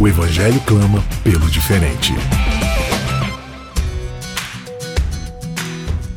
O 0.00 0.06
evangelho 0.06 0.60
clama 0.60 1.02
pelo 1.24 1.46
diferente. 1.50 2.12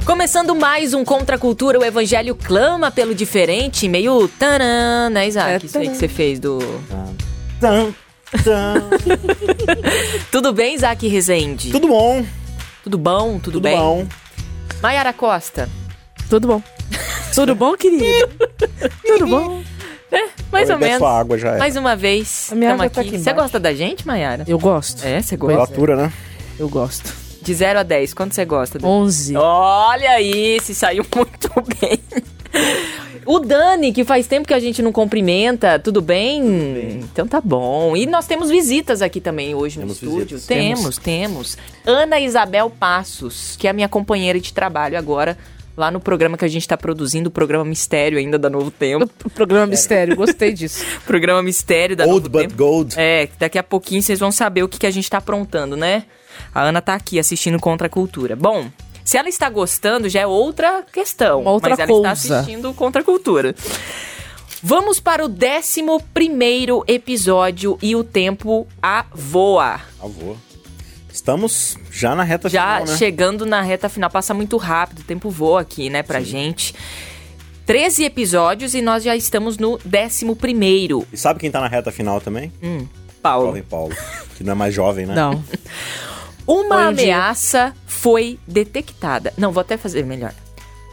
Começando 0.05 0.53
mais 0.55 0.93
um 0.93 1.03
Contra 1.03 1.35
a 1.35 1.39
Cultura, 1.39 1.79
o 1.79 1.83
Evangelho 1.85 2.35
clama 2.35 2.91
pelo 2.91 3.15
diferente, 3.15 3.87
meio 3.87 4.27
taran, 4.27 5.09
né, 5.09 5.27
Isaac? 5.27 5.63
É, 5.63 5.65
Isso 5.65 5.77
aí 5.77 5.89
que 5.89 5.95
você 5.95 6.07
fez 6.07 6.39
do. 6.39 6.59
Tan, 7.59 7.93
tan. 8.43 8.89
Tudo 10.31 10.53
bem, 10.53 10.75
Isaac 10.75 11.07
Rezende? 11.07 11.71
Tudo 11.71 11.87
bom? 11.87 12.25
Tudo 12.83 12.97
bom? 12.97 13.33
Tudo, 13.39 13.43
Tudo 13.53 13.61
bem? 13.61 13.77
bom? 13.77 14.07
Mayara 14.81 15.13
Costa. 15.13 15.69
Tudo 16.29 16.47
bom. 16.47 16.63
Tudo 17.33 17.55
bom, 17.55 17.75
querido? 17.77 18.03
Tudo 19.05 19.27
bom? 19.27 19.63
Mais 20.51 20.69
ou 20.69 20.77
menos. 20.77 20.97
sua 20.97 21.19
água 21.19 21.37
já 21.37 21.55
é. 21.55 21.57
Mais 21.57 21.75
uma 21.75 21.95
vez. 21.95 22.49
A 22.51 22.55
minha 22.55 22.71
Tamo 22.71 22.83
água 22.83 22.93
tá 22.93 23.01
aqui 23.01 23.11
Você 23.11 23.17
embaixo. 23.17 23.39
gosta 23.41 23.59
da 23.59 23.73
gente, 23.73 24.05
Mayara? 24.05 24.43
Eu 24.47 24.59
gosto. 24.59 25.05
É, 25.05 25.21
você 25.21 25.37
gosta. 25.37 25.59
Altura, 25.59 25.95
né? 25.95 26.13
Eu 26.59 26.67
gosto. 26.69 27.13
De 27.41 27.53
0 27.53 27.79
a 27.79 27.83
10, 27.83 28.13
quanto 28.13 28.35
você 28.35 28.45
gosta? 28.45 28.77
do- 28.77 28.85
11. 28.85 29.35
Olha 29.35 30.11
aí, 30.11 30.59
se 30.61 30.75
saiu 30.75 31.03
muito 31.15 31.49
bem. 31.79 31.99
O 33.25 33.39
Dani, 33.39 33.93
que 33.93 34.03
faz 34.03 34.27
tempo 34.27 34.47
que 34.47 34.53
a 34.53 34.59
gente 34.59 34.81
não 34.81 34.91
cumprimenta, 34.91 35.79
tudo 35.79 36.01
bem? 36.01 36.99
Então 37.11 37.25
tá 37.27 37.39
bom. 37.39 37.95
E 37.95 38.05
nós 38.05 38.25
temos 38.27 38.49
visitas 38.49 39.01
aqui 39.01 39.21
também 39.21 39.55
hoje 39.55 39.77
no 39.79 39.83
Temos 39.85 40.01
estúdio. 40.01 40.37
visitas. 40.37 40.45
Temos, 40.47 40.97
temos. 40.97 41.57
Ana 41.85 42.19
Isabel 42.19 42.69
Passos, 42.69 43.55
que 43.57 43.67
é 43.67 43.69
a 43.69 43.73
minha 43.73 43.87
companheira 43.87 44.39
de 44.39 44.51
trabalho 44.53 44.97
agora, 44.97 45.37
lá 45.75 45.89
no 45.89 45.99
programa 45.99 46.37
que 46.37 46.45
a 46.45 46.47
gente 46.47 46.67
tá 46.67 46.77
produzindo, 46.77 47.29
o 47.29 47.31
programa 47.31 47.65
Mistério 47.65 48.17
ainda 48.17 48.37
da 48.37 48.49
Novo 48.49 48.71
Tempo. 48.71 49.09
O 49.25 49.29
programa 49.29 49.65
Mistério, 49.67 50.15
gostei 50.15 50.53
disso. 50.53 50.83
programa 51.05 51.41
Mistério 51.41 51.95
da 51.95 52.05
Old 52.05 52.15
Novo 52.15 52.29
but 52.29 52.41
Tempo. 52.41 52.55
gold. 52.55 52.95
É, 52.97 53.29
daqui 53.39 53.57
a 53.57 53.63
pouquinho 53.63 54.01
vocês 54.01 54.19
vão 54.19 54.31
saber 54.31 54.63
o 54.63 54.67
que, 54.67 54.79
que 54.79 54.87
a 54.87 54.91
gente 54.91 55.09
tá 55.09 55.17
aprontando, 55.17 55.75
né? 55.75 56.03
A 56.53 56.61
Ana 56.63 56.81
tá 56.81 56.93
aqui 56.95 57.19
assistindo 57.19 57.59
Contra 57.59 57.87
a 57.87 57.89
Cultura. 57.89 58.35
Bom, 58.35 58.69
se 59.03 59.17
ela 59.17 59.29
está 59.29 59.49
gostando, 59.49 60.09
já 60.09 60.21
é 60.21 60.27
outra 60.27 60.83
questão. 60.91 61.41
Uma 61.41 61.51
outra 61.51 61.71
mas 61.71 61.79
ela 61.79 61.87
coisa. 61.87 62.13
está 62.13 62.35
assistindo 62.37 62.73
Contra 62.73 63.01
a 63.01 63.05
Cultura. 63.05 63.55
Vamos 64.63 64.99
para 64.99 65.25
o 65.25 65.27
décimo 65.27 66.01
primeiro 66.13 66.83
episódio 66.87 67.79
e 67.81 67.95
o 67.95 68.03
tempo 68.03 68.67
a 68.81 69.05
voa. 69.11 69.81
Avô. 69.99 70.35
Estamos 71.21 71.77
já 71.91 72.15
na 72.15 72.23
reta 72.23 72.49
Já 72.49 72.79
final, 72.79 72.87
né? 72.87 72.97
chegando 72.97 73.45
na 73.45 73.61
reta 73.61 73.87
final, 73.87 74.09
passa 74.09 74.33
muito 74.33 74.57
rápido, 74.57 75.01
o 75.01 75.03
tempo 75.03 75.29
voa 75.29 75.61
aqui, 75.61 75.87
né, 75.87 76.01
pra 76.01 76.19
gente. 76.19 76.73
13 77.63 78.05
episódios 78.05 78.73
e 78.73 78.81
nós 78.81 79.03
já 79.03 79.15
estamos 79.15 79.59
no 79.59 79.77
décimo 79.85 80.35
primeiro. 80.35 81.07
E 81.13 81.17
sabe 81.17 81.39
quem 81.39 81.51
tá 81.51 81.61
na 81.61 81.67
reta 81.67 81.91
final 81.91 82.19
também? 82.19 82.51
Hum, 82.63 82.87
Paulo. 83.21 83.45
Jovem 83.45 83.61
Paulo. 83.61 83.95
Que 84.35 84.43
não 84.43 84.53
é 84.53 84.55
mais 84.55 84.73
jovem, 84.73 85.05
né? 85.05 85.13
Não. 85.13 85.43
Uma 86.47 86.77
um 86.77 86.87
ameaça 86.87 87.75
foi 87.85 88.39
detectada. 88.47 89.31
Não, 89.37 89.51
vou 89.51 89.61
até 89.61 89.77
fazer 89.77 90.03
melhor. 90.03 90.33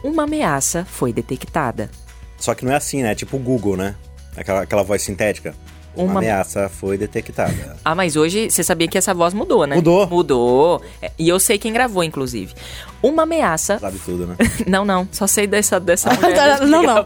Uma 0.03 0.25
ameaça 0.25 0.85
foi 0.85 1.11
detectada. 1.11 1.89
Só 2.37 2.53
que 2.53 2.63
não 2.63 2.71
é 2.71 2.75
assim, 2.75 3.01
né? 3.01 3.15
Tipo 3.15 3.37
o 3.37 3.39
Google, 3.39 3.75
né? 3.75 3.95
Aquela, 4.37 4.61
aquela 4.61 4.83
voz 4.83 5.01
sintética. 5.01 5.55
Uma, 5.95 6.11
Uma- 6.11 6.19
ameaça 6.19 6.69
foi 6.69 6.97
detectada. 6.97 7.75
Ah, 7.83 7.93
mas 7.95 8.15
hoje 8.15 8.49
você 8.49 8.63
sabia 8.63 8.87
que 8.87 8.97
essa 8.97 9.13
voz 9.13 9.33
mudou, 9.33 9.65
né? 9.67 9.75
Mudou. 9.75 10.07
Mudou. 10.07 10.81
É, 11.01 11.11
E 11.17 11.27
eu 11.27 11.39
sei 11.39 11.57
quem 11.57 11.73
gravou, 11.73 12.03
inclusive. 12.03 12.53
Uma 13.01 13.23
ameaça. 13.23 13.79
Sabe 13.79 13.99
tudo, 13.99 14.27
né? 14.27 14.35
Não, 14.67 14.85
não. 14.85 15.07
Só 15.11 15.25
sei 15.27 15.47
dessa, 15.47 15.79
dessa 15.79 16.13
mulher 16.13 16.57
tá, 16.59 16.65
não, 16.65 16.83
não. 16.83 17.05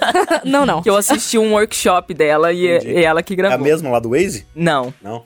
não, 0.44 0.66
não. 0.66 0.82
Que 0.82 0.90
eu 0.90 0.96
assisti 0.96 1.36
um 1.38 1.52
workshop 1.52 2.14
dela 2.14 2.52
e 2.52 2.66
é, 2.66 2.76
é 3.00 3.02
ela 3.04 3.22
que 3.22 3.34
É 3.34 3.36
gravou. 3.36 3.58
a 3.58 3.60
mesma 3.62 3.90
lá 3.90 3.98
do 3.98 4.10
Waze? 4.10 4.46
Não. 4.54 4.92
Não. 5.02 5.22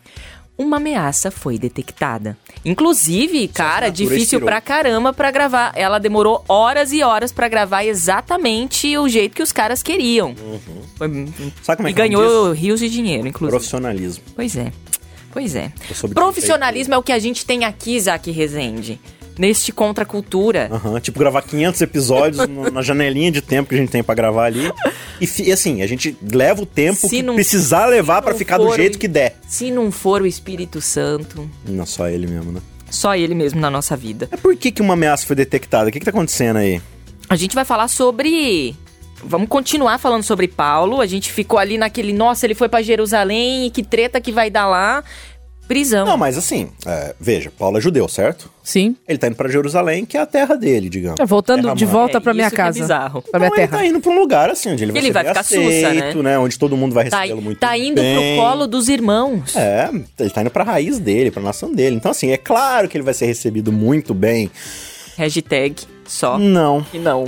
Uma 0.56 0.78
ameaça 0.78 1.30
foi 1.30 1.56
detectada. 1.58 2.36
Inclusive, 2.70 3.48
cara, 3.48 3.88
difícil 3.90 4.22
expirou. 4.22 4.46
pra 4.46 4.60
caramba 4.60 5.12
pra 5.12 5.30
gravar. 5.30 5.72
Ela 5.74 5.98
demorou 5.98 6.44
horas 6.48 6.92
e 6.92 7.02
horas 7.02 7.32
pra 7.32 7.48
gravar 7.48 7.84
exatamente 7.84 8.96
o 8.98 9.08
jeito 9.08 9.34
que 9.34 9.42
os 9.42 9.52
caras 9.52 9.82
queriam. 9.82 10.34
Foi- 10.96 11.08
Sabe 11.62 11.76
como 11.76 11.88
é 11.88 11.90
e 11.90 11.94
que 11.94 12.00
é 12.02 12.08
nome 12.08 12.14
ganhou 12.16 12.52
rios 12.52 12.80
de 12.80 12.88
dinheiro, 12.88 13.26
inclusive. 13.26 13.50
Profissionalismo. 13.50 14.24
Pois 14.34 14.56
é. 14.56 14.72
Pois 15.32 15.54
é. 15.54 15.70
Profissionalismo 16.14 16.94
é 16.94 16.98
o 16.98 17.02
que 17.02 17.12
a 17.12 17.18
gente 17.18 17.44
tem 17.44 17.64
aqui, 17.64 17.96
Isaac 17.96 18.30
Rezende. 18.30 18.98
Neste 19.38 19.70
Contra 19.72 20.02
a 20.02 20.06
Cultura. 20.06 20.68
Aham, 20.72 20.98
tipo, 21.00 21.18
gravar 21.18 21.42
500 21.42 21.80
episódios 21.80 22.48
no- 22.48 22.70
na 22.70 22.82
janelinha 22.82 23.30
de 23.30 23.40
tempo 23.40 23.68
que 23.68 23.74
a 23.74 23.78
gente 23.78 23.90
tem 23.90 24.02
pra 24.02 24.14
gravar 24.14 24.46
ali. 24.46 24.70
E, 25.20 25.52
assim, 25.52 25.80
a 25.82 25.86
gente 25.86 26.16
leva 26.32 26.62
o 26.62 26.66
tempo 26.66 26.96
Se 27.00 27.08
que 27.08 27.22
não- 27.22 27.34
precisar 27.34 27.86
levar 27.86 28.22
não 28.22 28.34
ficar 28.34 28.58
do 28.58 28.74
jeito 28.74 28.96
o- 28.96 28.98
que 28.98 29.08
der. 29.08 29.36
Se 29.46 29.70
não 29.70 29.90
for 29.92 30.22
o 30.22 30.26
Espírito 30.26 30.80
Santo, 30.80 31.48
Não 31.66 31.86
só 31.86 32.08
ele 32.08 32.26
mesmo, 32.26 32.52
né? 32.52 32.60
só 32.90 33.14
ele 33.14 33.34
mesmo 33.34 33.60
na 33.60 33.70
nossa 33.70 33.96
vida. 33.96 34.28
É 34.32 34.36
por 34.36 34.56
que, 34.56 34.70
que 34.72 34.80
uma 34.82 34.94
ameaça 34.94 35.26
foi 35.26 35.36
detectada? 35.36 35.88
O 35.88 35.92
que, 35.92 35.98
que 35.98 36.04
tá 36.04 36.10
acontecendo 36.10 36.56
aí? 36.56 36.80
A 37.28 37.36
gente 37.36 37.54
vai 37.54 37.64
falar 37.64 37.88
sobre. 37.88 38.74
Vamos 39.22 39.48
continuar 39.48 39.98
falando 39.98 40.22
sobre 40.22 40.46
Paulo. 40.46 41.00
A 41.00 41.06
gente 41.06 41.32
ficou 41.32 41.58
ali 41.58 41.76
naquele. 41.76 42.12
Nossa, 42.12 42.46
ele 42.46 42.54
foi 42.54 42.68
pra 42.68 42.80
Jerusalém 42.80 43.66
e 43.66 43.70
que 43.70 43.82
treta 43.82 44.20
que 44.20 44.30
vai 44.30 44.48
dar 44.48 44.66
lá. 44.68 45.02
Prisão. 45.68 46.06
Não, 46.06 46.16
mas 46.16 46.36
assim, 46.38 46.70
é, 46.86 47.14
veja, 47.20 47.52
Paulo 47.56 47.76
é 47.76 47.80
judeu, 47.80 48.08
certo? 48.08 48.50
Sim. 48.64 48.96
Ele 49.06 49.18
tá 49.18 49.26
indo 49.28 49.36
pra 49.36 49.48
Jerusalém, 49.48 50.04
que 50.06 50.16
é 50.16 50.20
a 50.20 50.26
terra 50.26 50.56
dele, 50.56 50.88
digamos. 50.88 51.20
É, 51.20 51.26
voltando 51.26 51.62
Terra 51.64 51.74
de 51.74 51.84
mãe. 51.84 51.92
volta 51.94 52.16
É, 52.18 52.20
pra 52.20 52.34
minha 52.34 52.46
é 52.46 52.50
casa. 52.50 52.80
bizarro. 52.80 53.22
Pra 53.30 53.38
minha 53.38 53.48
Então 53.48 53.58
ele 53.62 53.68
terra. 53.68 53.78
tá 53.82 53.86
indo 53.86 54.00
pra 54.00 54.10
um 54.10 54.18
lugar 54.18 54.50
assim, 54.50 54.72
onde 54.72 54.82
ele 54.82 54.92
vai 54.92 55.00
Ele 55.00 55.06
ser 55.08 55.12
vai 55.12 55.22
bem 55.24 55.32
ficar 55.32 55.44
sussa, 55.44 55.58
aceito, 55.88 56.22
né? 56.22 56.38
Onde 56.38 56.58
todo 56.58 56.76
mundo 56.76 56.94
vai 56.94 57.08
tá, 57.08 57.18
recebê-lo 57.20 57.42
muito 57.42 57.58
tá 57.58 57.76
indo 57.78 58.00
bem. 58.00 58.36
pro 58.36 58.44
colo 58.44 58.66
dos 58.66 58.88
irmãos. 58.88 59.54
É, 59.54 59.90
ele 60.18 60.30
tá 60.30 60.40
indo 60.40 60.50
pra 60.50 60.64
raiz 60.64 60.98
dele, 60.98 61.30
pra 61.30 61.42
nação 61.42 61.72
dele. 61.72 61.96
Então, 61.96 62.10
assim, 62.10 62.30
é 62.30 62.36
claro 62.36 62.88
que 62.88 62.96
ele 62.96 63.04
vai 63.04 63.14
ser 63.14 63.26
recebido 63.26 63.70
muito 63.70 64.14
bem. 64.14 64.50
Hashtag 65.16 65.74
só. 66.06 66.38
Não. 66.38 66.84
E 66.92 66.98
não. 66.98 67.26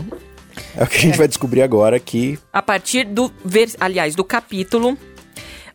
É 0.77 0.85
o 0.85 0.87
que 0.87 0.97
a 0.99 1.01
gente 1.01 1.17
vai 1.19 1.27
descobrir 1.29 1.63
agora 1.63 1.99
que. 1.99 2.39
A 2.53 2.61
partir 2.61 3.05
do. 3.05 3.33
Vers... 3.45 3.77
Aliás, 3.81 4.15
do 4.15 4.23
capítulo. 4.25 4.97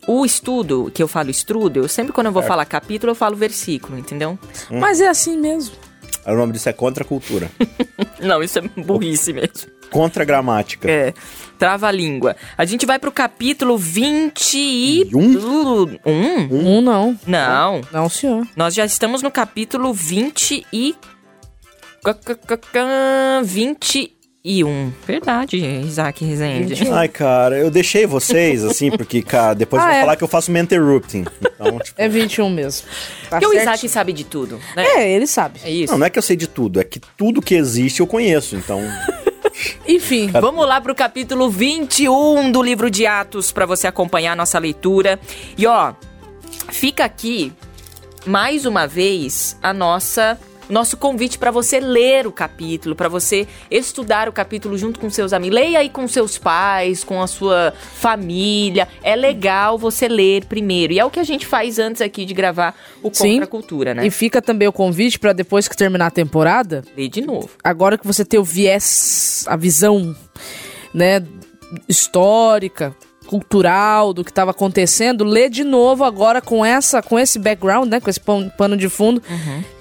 O 0.07 0.25
estudo, 0.25 0.91
que 0.93 1.01
eu 1.01 1.07
falo 1.07 1.29
estudo, 1.29 1.79
eu 1.81 1.87
sempre 1.87 2.13
quando 2.13 2.27
eu 2.27 2.31
vou 2.31 2.43
É. 2.43 2.45
falar 2.45 2.65
capítulo, 2.65 3.11
eu 3.11 3.15
falo 3.15 3.35
versículo, 3.35 3.97
entendeu? 3.97 4.37
Mas 4.69 5.01
é 5.01 5.07
assim 5.07 5.37
mesmo. 5.37 5.75
O 6.25 6.33
nome 6.35 6.53
disso 6.53 6.69
é 6.69 6.73
contra 6.73 7.03
a 7.03 7.07
cultura. 7.07 7.51
Não, 8.19 8.41
isso 8.41 8.57
é 8.59 8.61
burrice 8.61 9.31
mesmo. 9.33 9.69
contra 9.91 10.23
a 10.23 10.25
gramática. 10.25 10.89
É. 10.89 11.13
Trava 11.59 11.87
a 11.87 11.91
língua. 11.91 12.35
A 12.57 12.65
gente 12.65 12.85
vai 12.85 12.97
pro 12.99 13.11
capítulo 13.11 13.77
20 13.77 14.57
e... 14.57 15.09
Um? 15.15 15.97
Um? 16.05 16.77
Um 16.77 16.81
não. 16.81 17.17
Não. 17.25 17.81
Não, 17.91 18.09
senhor. 18.09 18.45
Nós 18.55 18.73
já 18.73 18.83
estamos 18.85 19.21
no 19.21 19.31
capítulo 19.31 19.93
20 19.93 20.65
e... 20.73 20.95
21. 24.45 24.93
Verdade, 25.07 25.57
Isaac 25.57 26.23
Rezende. 26.23 26.87
Ai, 26.91 27.07
cara, 27.07 27.57
eu 27.57 27.71
deixei 27.71 28.05
vocês, 28.05 28.63
assim, 28.63 28.91
porque, 28.91 29.23
cara, 29.23 29.55
depois 29.55 29.81
Ah, 29.81 29.87
vão 29.87 29.95
é. 29.95 29.99
falar 30.01 30.15
que 30.15 30.23
eu 30.23 30.27
faço 30.27 30.55
interrupting. 30.55 31.25
Então, 31.41 31.79
tipo. 31.83 31.99
É 31.99 32.07
21 32.07 32.49
mesmo. 32.51 32.87
Tá 33.27 33.39
Porque 33.39 33.45
o 33.47 33.49
certo? 33.49 33.63
Isaac 33.63 33.89
sabe 33.89 34.13
de 34.13 34.23
tudo, 34.23 34.59
né? 34.75 34.85
É, 34.85 35.11
ele 35.11 35.25
sabe. 35.25 35.59
É 35.63 35.71
isso. 35.71 35.91
Não, 35.93 35.97
não 35.99 36.05
é 36.05 36.11
que 36.11 36.19
eu 36.19 36.23
sei 36.23 36.35
de 36.35 36.47
tudo, 36.47 36.79
é 36.79 36.83
que 36.83 36.99
tudo 37.17 37.41
que 37.41 37.55
existe 37.55 38.01
eu 38.01 38.07
conheço, 38.07 38.55
então. 38.55 38.79
Enfim. 39.87 40.29
Vamos 40.29 40.67
lá 40.67 40.79
pro 40.79 40.93
capítulo 40.93 41.49
21 41.49 42.51
do 42.51 42.61
livro 42.61 42.91
de 42.91 43.07
Atos 43.07 43.51
para 43.51 43.65
você 43.65 43.87
acompanhar 43.87 44.33
a 44.33 44.35
nossa 44.35 44.59
leitura. 44.59 45.19
E 45.57 45.65
ó, 45.65 45.93
fica 46.69 47.03
aqui 47.03 47.51
mais 48.27 48.65
uma 48.65 48.85
vez 48.85 49.57
a 49.63 49.73
nossa 49.73 50.37
nosso 50.69 50.97
convite 50.97 51.37
para 51.37 51.51
você 51.51 51.79
ler 51.79 52.25
o 52.27 52.31
capítulo, 52.31 52.95
para 52.95 53.07
você 53.07 53.47
estudar 53.69 54.27
o 54.29 54.33
capítulo 54.33 54.77
junto 54.77 54.99
com 54.99 55.09
seus 55.09 55.33
amigos. 55.33 55.55
Leia 55.55 55.79
aí 55.79 55.89
com 55.89 56.07
seus 56.07 56.37
pais, 56.37 57.03
com 57.03 57.21
a 57.21 57.27
sua 57.27 57.73
família. 57.95 58.87
É 59.03 59.15
legal 59.15 59.77
você 59.77 60.07
ler 60.07 60.45
primeiro. 60.45 60.93
E 60.93 60.99
é 60.99 61.05
o 61.05 61.09
que 61.09 61.19
a 61.19 61.23
gente 61.23 61.45
faz 61.45 61.79
antes 61.79 62.01
aqui 62.01 62.25
de 62.25 62.33
gravar 62.33 62.75
o. 63.01 63.11
Contra 63.11 63.47
Cultura, 63.47 63.93
né? 63.93 64.05
E 64.05 64.11
fica 64.11 64.41
também 64.41 64.67
o 64.67 64.73
convite 64.73 65.17
pra 65.19 65.33
depois 65.33 65.67
que 65.67 65.75
terminar 65.75 66.07
a 66.07 66.11
temporada, 66.11 66.83
Lê 66.97 67.07
de 67.07 67.21
novo. 67.21 67.49
agora 67.63 67.97
que 67.97 68.05
você 68.05 68.23
tem 68.25 68.39
o 68.39 68.43
viés, 68.43 69.45
a 69.47 69.55
visão, 69.55 70.15
né, 70.93 71.23
histórica, 71.87 72.95
cultural 73.27 74.13
do 74.13 74.23
que 74.23 74.29
estava 74.31 74.51
acontecendo, 74.51 75.23
lê 75.23 75.49
de 75.49 75.63
novo 75.63 76.03
agora 76.03 76.41
com 76.41 76.63
essa, 76.63 77.01
com 77.01 77.17
esse 77.17 77.39
background, 77.39 77.89
né, 77.89 77.99
com 77.99 78.09
esse 78.09 78.19
pan- 78.19 78.49
pano 78.49 78.77
de 78.77 78.87
fundo, 78.87 79.21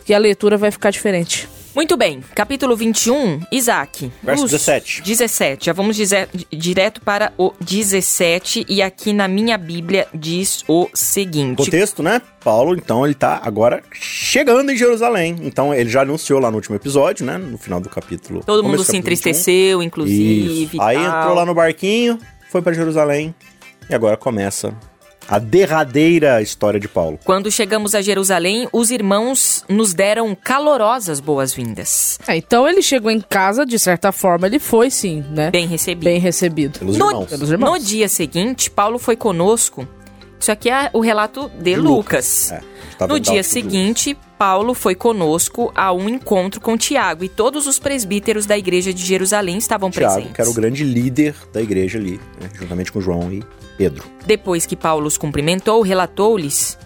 que 0.05 0.13
a 0.15 0.19
leitura 0.19 0.57
vai 0.57 0.71
ficar 0.71 0.91
diferente. 0.91 1.49
Muito 1.75 1.97
bem, 1.97 2.21
capítulo 2.37 2.77
21, 2.77 3.41
Isaac. 3.51 4.13
Verso 4.23 4.45
Os- 4.45 4.51
17. 4.53 5.03
17, 5.03 5.67
já 5.67 5.73
vamos 5.73 5.97
dizer, 5.97 6.29
direto 6.53 7.01
para 7.01 7.33
o 7.37 7.53
17, 7.61 8.65
e 8.69 8.81
aqui 8.81 9.13
na 9.13 9.27
minha 9.27 9.59
Bíblia 9.59 10.07
diz 10.15 10.63
o 10.69 10.89
seguinte. 10.95 11.57
Contexto, 11.57 12.01
né? 12.01 12.23
Paulo, 12.45 12.77
então, 12.77 13.05
ele 13.05 13.15
tá 13.15 13.41
agora 13.43 13.83
chegando 13.93 14.71
em 14.71 14.77
Jerusalém. 14.77 15.35
Então, 15.43 15.75
ele 15.75 15.91
já 15.91 16.03
anunciou 16.03 16.39
lá 16.39 16.49
no 16.49 16.59
último 16.59 16.77
episódio, 16.77 17.27
né? 17.27 17.39
No 17.39 17.59
final 17.59 17.81
do 17.81 17.89
capítulo. 17.89 18.45
Todo 18.47 18.63
mundo 18.63 18.77
do 18.77 18.85
se 18.85 18.97
entristeceu, 18.97 19.81
21. 19.81 19.83
inclusive. 19.83 20.65
Isso. 20.67 20.77
e 20.77 20.81
Aí 20.81 20.97
entrou 20.97 21.35
lá 21.35 21.45
no 21.45 21.55
barquinho, 21.55 22.21
foi 22.53 22.63
pra 22.63 22.73
Jerusalém. 22.73 23.35
E 23.91 23.95
agora 23.95 24.17
começa 24.17 24.73
a 25.29 25.39
derradeira 25.39 26.41
história 26.43 26.79
de 26.79 26.89
Paulo. 26.89 27.19
Quando 27.25 27.51
chegamos 27.51 27.95
a 27.95 28.03
Jerusalém, 28.03 28.69
os 28.73 28.91
irmãos 28.91 29.65
nos 29.69 29.95
deram 29.95 30.35
calorosas 30.35 31.21
boas-vindas. 31.21 32.19
É, 32.27 32.37
então 32.37 32.69
ele 32.69 32.83
chegou 32.83 33.11
em 33.11 33.21
casa, 33.21 33.65
de 33.65 33.79
certa 33.79 34.13
forma, 34.13 34.47
ele 34.47 34.59
foi 34.59 34.91
sim, 34.91 35.25
né? 35.31 35.51
Bem 35.51 35.67
recebido. 35.67 36.05
Bem 36.05 36.19
recebido. 36.19 36.79
Pelos 36.79 36.97
No- 36.97 37.07
irmãos. 37.09 37.27
Pelos 37.31 37.51
irmãos. 37.51 37.71
No 37.71 37.79
dia 37.79 38.09
seguinte, 38.09 38.71
Paulo 38.71 38.99
foi 38.99 39.17
conosco. 39.17 39.87
Isso 40.39 40.53
aqui 40.53 40.69
é 40.69 40.91
o 40.93 41.01
relato 41.01 41.49
de, 41.57 41.75
De 41.75 41.77
Lucas. 41.77 42.53
É, 42.53 42.57
a 42.57 42.59
gente 42.61 42.97
tá 42.99 43.07
No 43.07 43.19
dia 43.19 43.43
seguinte, 43.43 44.17
Paulo 44.39 44.75
foi 44.75 44.95
conosco 44.95 45.73
a 45.75 45.93
um 45.93 46.09
encontro 46.09 46.61
com 46.61 46.77
Tiago 46.77 47.25
e 47.25 47.29
todos 47.29 47.67
os 47.67 47.79
presbíteros 47.79 48.47
da 48.47 48.59
igreja 48.59 48.93
de 48.93 49.05
Jerusalém 49.05 49.59
estavam 49.59 49.91
Tiago, 49.91 50.13
presentes. 50.15 50.35
que 50.35 50.41
era 50.41 50.51
o 50.51 50.55
grande 50.55 50.85
líder 50.85 51.35
da 51.53 51.63
igreja 51.63 51.99
ali, 51.99 52.21
né? 52.41 52.51
juntamente 52.55 52.93
com 52.93 53.01
João 53.01 53.33
e 53.33 53.43
Pedro. 53.77 54.05
Depois 54.27 54.67
que 54.67 54.77
Paulo 54.77 55.07
os 55.07 55.17
cumprimentou, 55.17 55.83
relatou-lhes 55.83 56.79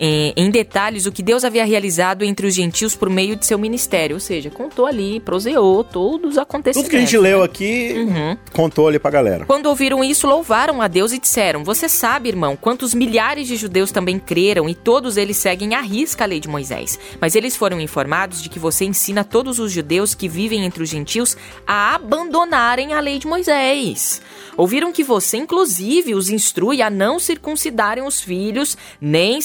eh, 0.00 0.32
em 0.36 0.50
detalhes 0.50 1.06
o 1.06 1.12
que 1.12 1.22
Deus 1.22 1.44
havia 1.44 1.64
realizado 1.64 2.24
entre 2.24 2.46
os 2.46 2.54
gentios 2.54 2.94
por 2.96 3.08
meio 3.10 3.36
de 3.36 3.46
seu 3.46 3.58
ministério. 3.58 4.16
Ou 4.16 4.20
seja, 4.20 4.50
contou 4.50 4.86
ali, 4.86 5.20
proseou 5.20 5.82
todos 5.84 6.32
os 6.32 6.38
acontecimentos. 6.38 6.82
Tudo 6.88 6.90
que 6.90 6.96
a 6.96 7.00
gente 7.00 7.16
leu 7.18 7.42
aqui, 7.42 7.92
Uhum. 7.96 8.36
contou 8.52 8.88
ali 8.88 8.98
pra 8.98 9.10
galera. 9.10 9.44
Quando 9.46 9.66
ouviram 9.66 10.02
isso, 10.02 10.26
louvaram 10.26 10.80
a 10.82 10.88
Deus 10.88 11.12
e 11.12 11.18
disseram: 11.18 11.64
Você 11.64 11.88
sabe, 11.88 12.28
irmão, 12.28 12.56
quantos 12.56 12.94
milhares 12.94 13.46
de 13.48 13.56
judeus 13.56 13.90
também 13.92 14.18
creram 14.18 14.68
e 14.68 14.74
todos 14.74 15.16
eles 15.16 15.36
seguem 15.36 15.74
à 15.74 15.80
risca 15.80 16.24
a 16.24 16.26
lei 16.26 16.40
de 16.40 16.48
Moisés. 16.48 16.98
Mas 17.20 17.34
eles 17.34 17.56
foram 17.56 17.80
informados 17.80 18.42
de 18.42 18.48
que 18.48 18.58
você 18.58 18.84
ensina 18.84 19.24
todos 19.24 19.58
os 19.58 19.70
judeus 19.72 20.14
que 20.14 20.28
vivem 20.28 20.64
entre 20.64 20.82
os 20.82 20.88
gentios 20.88 21.36
a 21.66 21.94
abandonarem 21.94 22.92
a 22.92 23.00
lei 23.00 23.18
de 23.18 23.26
Moisés. 23.26 24.20
Ouviram 24.56 24.92
que 24.92 25.02
você, 25.02 25.36
inclusive, 25.36 26.14
os 26.14 26.28
instrui 26.30 26.80
a 26.80 26.88
não 26.88 27.18
circuncidarem 27.18 28.04
os 28.06 28.20
filhos 28.20 28.76
nem 29.00 29.40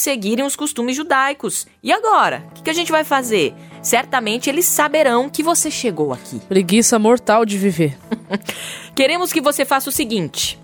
os 0.46 0.56
costumes 0.56 0.96
judaicos. 0.96 1.68
E 1.82 1.92
agora? 1.92 2.46
O 2.50 2.54
que, 2.56 2.64
que 2.64 2.70
a 2.70 2.74
gente 2.74 2.92
vai 2.92 3.04
fazer? 3.04 3.54
Certamente 3.82 4.50
eles 4.50 4.66
saberão 4.66 5.30
que 5.30 5.44
você 5.44 5.72
chegou 5.72 6.14
aqui. 6.14 6.40
Preguiça 6.40 7.00
mortal 7.00 7.46
de 7.46 7.58
viver. 7.58 7.98
Queremos 8.96 9.32
que 9.32 9.42
você 9.42 9.66
faça 9.66 9.90
o 9.90 9.94
seguinte. 9.94 10.60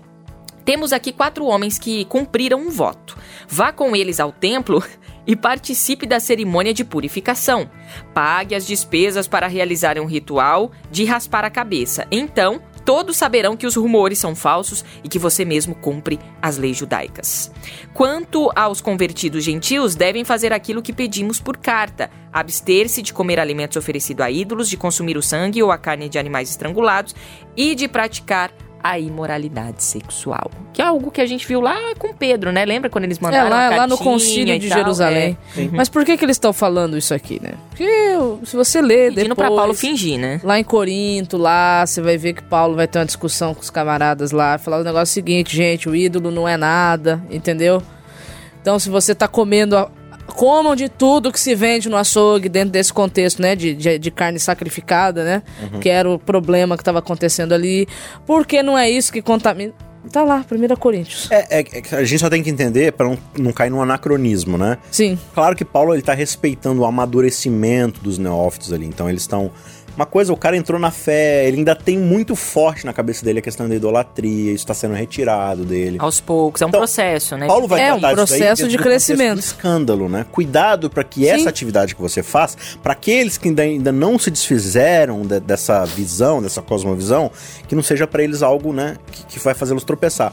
Temos 0.64 0.92
aqui 0.92 1.12
quatro 1.12 1.46
homens 1.46 1.78
que 1.78 2.04
cumpriram 2.06 2.58
um 2.58 2.70
voto. 2.70 3.16
Vá 3.48 3.72
com 3.72 3.94
eles 3.94 4.18
ao 4.18 4.32
templo 4.32 4.82
e 5.26 5.36
participe 5.36 6.06
da 6.06 6.18
cerimônia 6.18 6.74
de 6.74 6.84
purificação. 6.84 7.70
Pague 8.12 8.54
as 8.54 8.66
despesas 8.66 9.28
para 9.28 9.46
realizarem 9.46 10.02
um 10.02 10.06
ritual 10.06 10.72
de 10.90 11.04
raspar 11.04 11.44
a 11.44 11.50
cabeça. 11.50 12.06
Então, 12.10 12.60
todos 12.86 13.16
saberão 13.16 13.56
que 13.56 13.66
os 13.66 13.74
rumores 13.74 14.16
são 14.18 14.36
falsos 14.36 14.84
e 15.02 15.08
que 15.08 15.18
você 15.18 15.44
mesmo 15.44 15.74
cumpre 15.74 16.20
as 16.40 16.56
leis 16.56 16.76
judaicas. 16.76 17.50
Quanto 17.92 18.48
aos 18.54 18.80
convertidos 18.80 19.42
gentios, 19.42 19.96
devem 19.96 20.24
fazer 20.24 20.52
aquilo 20.52 20.80
que 20.80 20.92
pedimos 20.92 21.40
por 21.40 21.56
carta: 21.56 22.08
abster-se 22.32 23.02
de 23.02 23.12
comer 23.12 23.40
alimentos 23.40 23.76
oferecidos 23.76 24.24
a 24.24 24.30
ídolos, 24.30 24.70
de 24.70 24.76
consumir 24.76 25.16
o 25.16 25.22
sangue 25.22 25.62
ou 25.62 25.72
a 25.72 25.76
carne 25.76 26.08
de 26.08 26.16
animais 26.16 26.48
estrangulados 26.48 27.14
e 27.56 27.74
de 27.74 27.88
praticar 27.88 28.52
a 28.90 28.98
imoralidade 28.98 29.82
sexual. 29.82 30.50
Que 30.72 30.82
é 30.82 30.84
algo 30.84 31.10
que 31.10 31.20
a 31.20 31.26
gente 31.26 31.46
viu 31.46 31.60
lá 31.60 31.76
com 31.98 32.12
Pedro, 32.14 32.52
né? 32.52 32.64
Lembra 32.64 32.88
quando 32.90 33.04
eles 33.04 33.18
É, 33.18 33.20
mandaram 33.22 33.50
lá, 33.50 33.66
a 33.68 33.76
lá 33.76 33.86
no 33.86 33.96
concílio 33.98 34.58
de 34.58 34.68
tal? 34.68 34.78
Jerusalém. 34.78 35.36
É. 35.56 35.68
Mas 35.72 35.88
por 35.88 36.04
que, 36.04 36.16
que 36.16 36.24
eles 36.24 36.36
estão 36.36 36.52
falando 36.52 36.96
isso 36.96 37.12
aqui, 37.14 37.40
né? 37.42 37.52
Porque 37.70 37.88
se 38.44 38.56
você 38.56 38.80
ler 38.82 39.12
Pedindo 39.14 39.30
depois... 39.30 39.48
pra 39.48 39.56
Paulo 39.56 39.74
fingir, 39.74 40.18
né? 40.18 40.40
Lá 40.44 40.58
em 40.58 40.64
Corinto, 40.64 41.36
lá, 41.36 41.84
você 41.86 42.00
vai 42.00 42.16
ver 42.16 42.34
que 42.34 42.42
Paulo 42.42 42.74
vai 42.76 42.86
ter 42.86 42.98
uma 42.98 43.06
discussão 43.06 43.54
com 43.54 43.60
os 43.60 43.70
camaradas 43.70 44.30
lá, 44.32 44.58
falar 44.58 44.80
o 44.80 44.84
negócio 44.84 45.12
seguinte, 45.14 45.56
gente, 45.56 45.88
o 45.88 45.94
ídolo 45.96 46.30
não 46.30 46.46
é 46.48 46.56
nada, 46.56 47.22
entendeu? 47.30 47.82
Então, 48.60 48.78
se 48.78 48.90
você 48.90 49.14
tá 49.14 49.28
comendo, 49.28 49.76
a- 49.76 49.88
comam 50.26 50.74
de 50.76 50.88
tudo 50.88 51.32
que 51.32 51.40
se 51.40 51.54
vende 51.54 51.88
no 51.88 51.96
açougue 51.96 52.48
dentro 52.48 52.70
desse 52.70 52.92
contexto, 52.92 53.40
né, 53.40 53.54
de, 53.56 53.74
de, 53.74 53.98
de 53.98 54.10
carne 54.10 54.38
sacrificada, 54.38 55.24
né, 55.24 55.42
que 55.80 55.88
era 55.88 56.10
o 56.10 56.18
problema 56.18 56.76
que 56.76 56.84
tava 56.84 56.98
acontecendo 56.98 57.52
ali, 57.52 57.86
porque 58.26 58.62
não 58.62 58.76
é 58.76 58.90
isso 58.90 59.12
que 59.12 59.22
contamina... 59.22 59.72
Tá 60.12 60.22
lá, 60.22 60.44
1 60.48 60.76
Coríntios. 60.76 61.28
É, 61.32 61.58
é- 61.60 61.64
é 61.90 61.96
a 61.96 62.04
gente 62.04 62.20
só 62.20 62.30
tem 62.30 62.40
que 62.40 62.48
entender 62.48 62.92
para 62.92 63.08
não, 63.08 63.18
não 63.36 63.52
cair 63.52 63.70
num 63.70 63.82
anacronismo, 63.82 64.56
né? 64.56 64.78
Sim. 64.88 65.18
Claro 65.34 65.56
que 65.56 65.64
Paulo 65.64 65.92
ele 65.92 66.02
tá 66.02 66.14
respeitando 66.14 66.82
o 66.82 66.84
amadurecimento 66.84 68.00
dos 68.00 68.16
neófitos 68.16 68.72
ali, 68.72 68.86
então 68.86 69.08
eles 69.10 69.22
estão 69.22 69.50
uma 69.96 70.06
coisa, 70.06 70.32
o 70.32 70.36
cara 70.36 70.56
entrou 70.56 70.78
na 70.78 70.90
fé, 70.90 71.48
ele 71.48 71.58
ainda 71.58 71.74
tem 71.74 71.98
muito 71.98 72.36
forte 72.36 72.84
na 72.84 72.92
cabeça 72.92 73.24
dele 73.24 73.38
a 73.38 73.42
questão 73.42 73.68
da 73.68 73.74
idolatria, 73.74 74.52
isso 74.52 74.62
está 74.64 74.74
sendo 74.74 74.94
retirado 74.94 75.64
dele. 75.64 75.96
Aos 75.98 76.20
poucos. 76.20 76.60
É 76.62 76.66
um 76.66 76.68
Então, 76.68 76.80
processo, 76.80 77.36
né? 77.36 77.46
Paulo 77.46 77.66
vai 77.66 77.80
É 77.82 77.94
um 77.94 77.98
daí 78.00 78.14
processo 78.14 78.68
de 78.68 78.76
crescimento. 78.78 79.34
do 79.34 79.40
escândalo, 79.40 80.08
né? 80.08 80.26
Cuidado 80.30 80.90
para 80.90 81.02
que 81.02 81.20
Sim. 81.20 81.30
essa 81.30 81.48
atividade 81.48 81.94
que 81.94 82.00
você 82.02 82.22
faz, 82.22 82.56
para 82.82 82.92
aqueles 82.92 83.38
que 83.38 83.48
ainda, 83.48 83.62
ainda 83.62 83.90
não 83.92 84.18
se 84.18 84.30
desfizeram 84.30 85.22
de- 85.26 85.40
dessa 85.40 85.84
visão, 85.84 86.42
dessa 86.42 86.60
cosmovisão, 86.60 87.30
que 87.66 87.74
não 87.74 87.82
seja 87.82 88.06
para 88.06 88.22
eles 88.22 88.42
algo, 88.42 88.72
né, 88.72 88.96
que, 89.10 89.24
que 89.26 89.38
vai 89.38 89.54
fazê-los 89.54 89.82
tropeçar. 89.84 90.32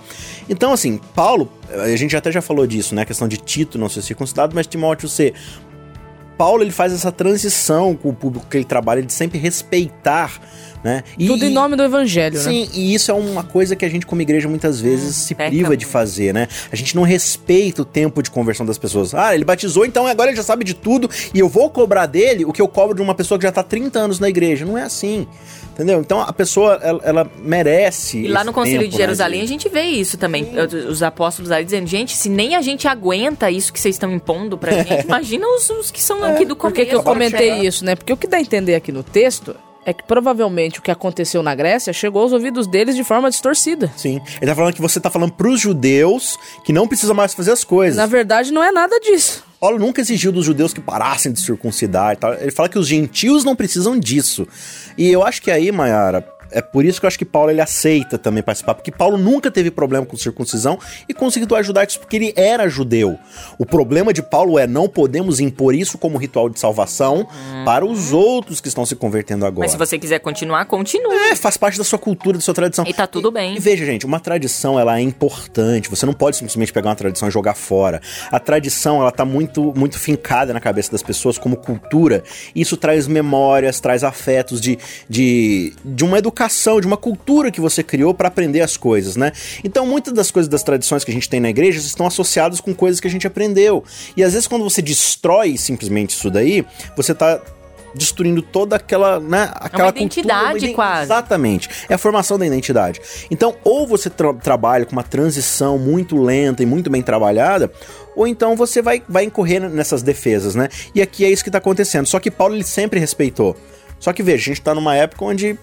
Então, 0.49 0.73
assim, 0.73 0.99
Paulo, 1.15 1.49
a 1.69 1.95
gente 1.95 2.15
até 2.15 2.31
já 2.31 2.41
falou 2.41 2.67
disso, 2.67 2.93
né, 2.93 3.03
a 3.03 3.05
questão 3.05 3.27
de 3.27 3.37
Tito 3.37 3.77
não 3.77 3.87
ser 3.87 4.01
circuncidado, 4.01 4.53
mas 4.53 4.67
Timóteo 4.67 5.07
ser 5.07 5.33
Paulo 6.37 6.63
ele 6.63 6.71
faz 6.71 6.91
essa 6.93 7.11
transição 7.11 7.95
com 7.95 8.09
o 8.09 8.13
público 8.13 8.45
que 8.49 8.57
ele 8.57 8.65
trabalha 8.65 9.01
de 9.01 9.11
sempre 9.13 9.37
respeitar, 9.39 10.31
né? 10.83 11.03
E- 11.17 11.27
Tudo 11.27 11.45
em 11.45 11.49
nome 11.49 11.75
do 11.75 11.83
evangelho, 11.83 12.35
né? 12.35 12.41
Sim, 12.41 12.69
e 12.73 12.93
isso 12.93 13.09
é 13.09 13.13
uma 13.13 13.43
coisa 13.43 13.75
que 13.75 13.85
a 13.85 13.89
gente, 13.89 14.05
como 14.05 14.21
igreja, 14.21 14.47
muitas 14.49 14.79
vezes 14.81 15.15
se 15.15 15.33
peca 15.33 15.49
priva 15.49 15.77
de 15.77 15.85
fazer, 15.85 16.33
né? 16.33 16.47
A 16.71 16.75
gente 16.75 16.95
não 16.95 17.03
respeita 17.03 17.81
o 17.81 17.85
tempo 17.85 18.21
de 18.21 18.29
conversão 18.29 18.65
das 18.65 18.77
pessoas. 18.77 19.13
Ah, 19.13 19.33
ele 19.33 19.45
batizou, 19.45 19.85
então 19.85 20.05
agora 20.07 20.29
ele 20.29 20.37
já 20.37 20.43
sabe 20.43 20.63
de 20.65 20.73
tudo 20.73 21.09
e 21.33 21.39
eu 21.39 21.47
vou 21.47 21.69
cobrar 21.69 22.05
dele 22.05 22.43
o 22.45 22.51
que 22.51 22.61
eu 22.61 22.67
cobro 22.67 22.95
de 22.95 23.01
uma 23.01 23.15
pessoa 23.15 23.37
que 23.37 23.43
já 23.45 23.51
tá 23.51 23.61
há 23.61 23.63
30 23.63 23.97
anos 23.99 24.19
na 24.19 24.27
igreja. 24.29 24.65
Não 24.65 24.77
é 24.77 24.83
assim. 24.83 25.27
Entendeu? 25.73 25.99
Então 26.01 26.21
a 26.21 26.31
pessoa, 26.31 26.79
ela, 26.83 27.01
ela 27.03 27.31
merece. 27.43 28.19
E 28.19 28.27
lá 28.27 28.43
no 28.43 28.53
Concílio 28.53 28.81
tempo, 28.81 28.91
de 28.91 28.97
né, 28.97 29.03
Jerusalém 29.05 29.41
a 29.41 29.47
gente 29.47 29.67
vê 29.69 29.81
isso 29.81 30.17
também. 30.19 30.51
Os 30.87 31.01
apóstolos 31.01 31.49
ali 31.49 31.65
dizendo, 31.65 31.87
gente, 31.87 32.15
se 32.15 32.29
nem 32.29 32.55
a 32.55 32.61
gente 32.61 32.87
aguenta 32.87 33.49
isso 33.49 33.73
que 33.73 33.79
vocês 33.79 33.95
estão 33.95 34.11
impondo 34.11 34.55
pra 34.55 34.71
gente, 34.83 35.05
imagina 35.05 35.47
os, 35.47 35.67
os 35.71 35.89
que 35.89 35.99
são 35.99 36.22
aqui 36.25 36.45
do 36.45 36.55
Por 36.55 36.61
começo. 36.71 36.75
que, 36.75 36.85
que 36.87 36.95
eu 36.95 37.03
comentei 37.03 37.49
chegar. 37.51 37.63
isso, 37.65 37.85
né? 37.85 37.95
Porque 37.95 38.13
o 38.13 38.17
que 38.17 38.27
dá 38.27 38.37
a 38.37 38.41
entender 38.41 38.75
aqui 38.75 38.91
no 38.91 39.03
texto 39.03 39.55
é 39.85 39.91
que 39.93 40.03
provavelmente 40.03 40.79
o 40.79 40.81
que 40.81 40.89
aconteceu 40.91 41.43
na 41.43 41.53
Grécia 41.53 41.91
chegou 41.91 42.21
aos 42.21 42.31
ouvidos 42.31 42.67
deles 42.67 42.95
de 42.95 43.03
forma 43.03 43.29
distorcida. 43.29 43.91
Sim. 43.97 44.21
Ele 44.41 44.49
tá 44.49 44.55
falando 44.55 44.73
que 44.73 44.81
você 44.81 44.99
tá 44.99 45.09
falando 45.09 45.33
pros 45.33 45.59
judeus 45.59 46.37
que 46.63 46.71
não 46.71 46.87
precisa 46.87 47.13
mais 47.13 47.33
fazer 47.33 47.51
as 47.51 47.63
coisas. 47.65 47.97
Na 47.97 48.05
verdade, 48.05 48.51
não 48.53 48.63
é 48.63 48.71
nada 48.71 48.97
disso. 48.99 49.43
Paulo 49.59 49.77
nunca 49.79 50.01
exigiu 50.01 50.31
dos 50.31 50.45
judeus 50.45 50.73
que 50.73 50.81
parassem 50.81 51.31
de 51.33 51.39
circuncidar 51.41 52.13
e 52.13 52.15
tal. 52.17 52.33
Ele 52.33 52.51
fala 52.51 52.67
que 52.69 52.79
os 52.79 52.87
gentios 52.87 53.43
não 53.43 53.55
precisam 53.55 53.97
disso. 53.99 54.47
E 54.97 55.09
eu 55.09 55.23
acho 55.23 55.41
que 55.41 55.49
aí, 55.51 55.71
Mayara, 55.71 56.21
é 56.53 56.61
por 56.61 56.85
isso 56.85 56.99
que 56.99 57.05
eu 57.05 57.07
acho 57.07 57.17
que 57.17 57.25
Paulo 57.25 57.51
ele 57.51 57.61
aceita 57.61 58.17
também 58.17 58.43
participar, 58.43 58.75
porque 58.75 58.91
Paulo 58.91 59.17
nunca 59.17 59.51
teve 59.51 59.71
problema 59.71 60.05
com 60.05 60.15
circuncisão 60.15 60.79
e 61.09 61.13
os 61.33 61.35
rituais 61.35 61.65
judaicos, 61.65 61.97
porque 61.97 62.15
ele 62.15 62.33
era 62.35 62.67
judeu. 62.67 63.17
O 63.57 63.65
problema 63.65 64.13
de 64.13 64.21
Paulo 64.21 64.59
é 64.59 64.67
não 64.67 64.87
podemos 64.87 65.39
impor 65.39 65.73
isso 65.73 65.97
como 65.97 66.17
ritual 66.17 66.49
de 66.49 66.59
salvação 66.59 67.27
para 67.65 67.85
os 67.85 68.11
outros 68.11 68.59
que 68.61 68.67
estão 68.67 68.85
se 68.85 68.95
convertendo 68.95 69.45
agora. 69.45 69.65
Mas 69.65 69.71
se 69.71 69.77
você 69.77 69.97
quiser 69.97 70.19
continuar, 70.19 70.65
continue. 70.65 71.15
É, 71.31 71.35
faz 71.35 71.57
parte 71.57 71.77
da 71.77 71.83
sua 71.83 71.99
cultura, 71.99 72.37
da 72.37 72.43
sua 72.43 72.53
tradição. 72.53 72.85
E 72.87 72.93
tá 72.93 73.07
tudo 73.07 73.31
bem. 73.31 73.55
E 73.55 73.59
veja, 73.59 73.85
gente, 73.85 74.05
uma 74.05 74.19
tradição 74.19 74.79
ela 74.79 74.97
é 74.97 75.01
importante. 75.01 75.89
Você 75.89 76.05
não 76.05 76.13
pode 76.13 76.37
simplesmente 76.37 76.71
pegar 76.71 76.89
uma 76.89 76.95
tradição 76.95 77.27
e 77.27 77.31
jogar 77.31 77.55
fora. 77.55 78.01
A 78.31 78.39
tradição 78.39 79.01
ela 79.01 79.11
tá 79.11 79.25
muito, 79.25 79.73
muito 79.75 79.97
fincada 79.97 80.53
na 80.53 80.59
cabeça 80.59 80.91
das 80.91 81.01
pessoas 81.01 81.37
como 81.37 81.57
cultura. 81.57 82.23
Isso 82.55 82.77
traz 82.77 83.07
memórias, 83.07 83.79
traz 83.79 84.03
afetos 84.03 84.59
de, 84.59 84.77
de, 85.09 85.73
de 85.83 86.03
uma 86.03 86.17
educação, 86.17 86.42
de 86.81 86.87
uma 86.87 86.97
cultura 86.97 87.51
que 87.51 87.61
você 87.61 87.83
criou 87.83 88.13
para 88.13 88.27
aprender 88.27 88.61
as 88.61 88.77
coisas, 88.77 89.15
né? 89.15 89.31
Então, 89.63 89.85
muitas 89.85 90.13
das 90.13 90.31
coisas 90.31 90.47
das 90.49 90.63
tradições 90.63 91.03
que 91.03 91.11
a 91.11 91.13
gente 91.13 91.29
tem 91.29 91.39
na 91.39 91.49
igreja 91.49 91.79
estão 91.79 92.05
associadas 92.05 92.59
com 92.59 92.73
coisas 92.73 92.99
que 92.99 93.07
a 93.07 93.11
gente 93.11 93.25
aprendeu. 93.27 93.83
E 94.15 94.23
às 94.23 94.33
vezes, 94.33 94.47
quando 94.47 94.63
você 94.63 94.81
destrói 94.81 95.57
simplesmente 95.57 96.11
isso 96.11 96.29
daí, 96.29 96.65
você 96.95 97.13
tá 97.13 97.39
destruindo 97.95 98.41
toda 98.41 98.75
aquela, 98.75 99.19
né, 99.19 99.51
aquela 99.53 99.91
cultura, 99.91 99.99
identidade 100.03 100.57
ident- 100.57 100.75
quase. 100.75 101.03
Exatamente. 101.03 101.69
É 101.87 101.93
a 101.93 101.97
formação 101.97 102.39
da 102.39 102.45
identidade. 102.45 102.99
Então, 103.29 103.55
ou 103.63 103.85
você 103.85 104.09
tra- 104.09 104.33
trabalha 104.33 104.83
com 104.83 104.93
uma 104.93 105.03
transição 105.03 105.77
muito 105.77 106.19
lenta 106.19 106.63
e 106.63 106.65
muito 106.65 106.89
bem 106.89 107.03
trabalhada, 107.03 107.71
ou 108.15 108.25
então 108.25 108.55
você 108.55 108.81
vai, 108.81 109.03
vai 109.07 109.25
incorrer 109.25 109.61
nessas 109.69 110.01
defesas, 110.01 110.55
né? 110.55 110.69
E 110.95 111.03
aqui 111.03 111.23
é 111.23 111.29
isso 111.29 111.43
que 111.43 111.51
tá 111.51 111.59
acontecendo. 111.59 112.07
Só 112.07 112.19
que 112.19 112.31
Paulo 112.31 112.55
ele 112.55 112.63
sempre 112.63 112.99
respeitou. 112.99 113.55
Só 113.99 114.11
que 114.11 114.23
veja, 114.23 114.37
a 114.41 114.45
gente 114.45 114.61
tá 114.61 114.73
numa 114.73 114.95
época 114.95 115.23
onde 115.23 115.57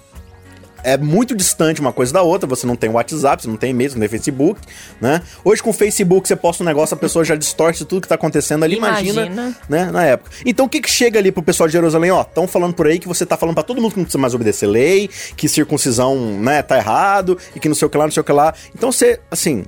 é 0.82 0.96
muito 0.96 1.34
distante 1.34 1.80
uma 1.80 1.92
coisa 1.92 2.12
da 2.12 2.22
outra. 2.22 2.48
Você 2.48 2.66
não 2.66 2.76
tem 2.76 2.90
WhatsApp, 2.90 3.42
você 3.42 3.48
não 3.48 3.56
tem 3.56 3.70
e-mail, 3.70 3.90
você 3.90 3.96
não 3.96 4.00
tem 4.00 4.08
Facebook, 4.08 4.60
né? 5.00 5.22
Hoje 5.44 5.62
com 5.62 5.70
o 5.70 5.72
Facebook 5.72 6.26
você 6.26 6.36
posta 6.36 6.62
um 6.62 6.66
negócio, 6.66 6.94
a 6.94 6.98
pessoa 6.98 7.24
já 7.24 7.34
distorce 7.34 7.84
tudo 7.84 8.02
que 8.02 8.08
tá 8.08 8.14
acontecendo 8.14 8.64
ali. 8.64 8.76
Imagina, 8.76 9.26
Imagina. 9.26 9.56
né? 9.68 9.90
Na 9.90 10.04
época. 10.04 10.30
Então 10.44 10.66
o 10.66 10.68
que 10.68 10.80
que 10.80 10.90
chega 10.90 11.18
ali 11.18 11.30
pro 11.32 11.42
pessoal 11.42 11.66
de 11.66 11.72
Jerusalém? 11.72 12.10
Ó, 12.10 12.22
estão 12.22 12.46
falando 12.46 12.74
por 12.74 12.86
aí 12.86 12.98
que 12.98 13.08
você 13.08 13.24
tá 13.24 13.36
falando 13.36 13.54
pra 13.54 13.64
todo 13.64 13.80
mundo 13.80 13.92
que 13.92 13.98
não 13.98 14.04
precisa 14.04 14.20
mais 14.20 14.34
obedecer 14.34 14.66
lei, 14.66 15.08
que 15.36 15.48
circuncisão, 15.48 16.16
né, 16.40 16.62
tá 16.62 16.76
errado 16.76 17.38
e 17.54 17.60
que 17.60 17.68
não 17.68 17.74
sei 17.74 17.86
o 17.86 17.90
que 17.90 17.98
lá, 17.98 18.04
não 18.04 18.12
sei 18.12 18.20
o 18.20 18.24
que 18.24 18.32
lá. 18.32 18.54
Então 18.74 18.90
você, 18.92 19.20
assim, 19.30 19.64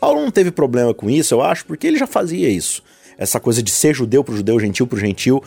Paulo 0.00 0.20
não 0.20 0.30
teve 0.30 0.50
problema 0.50 0.94
com 0.94 1.10
isso, 1.10 1.34
eu 1.34 1.42
acho, 1.42 1.66
porque 1.66 1.86
ele 1.86 1.98
já 1.98 2.06
fazia 2.06 2.48
isso. 2.48 2.82
Essa 3.18 3.38
coisa 3.38 3.62
de 3.62 3.70
ser 3.70 3.94
judeu 3.94 4.24
pro 4.24 4.34
judeu, 4.34 4.58
gentil 4.58 4.86
pro 4.86 4.98
gentil. 4.98 5.44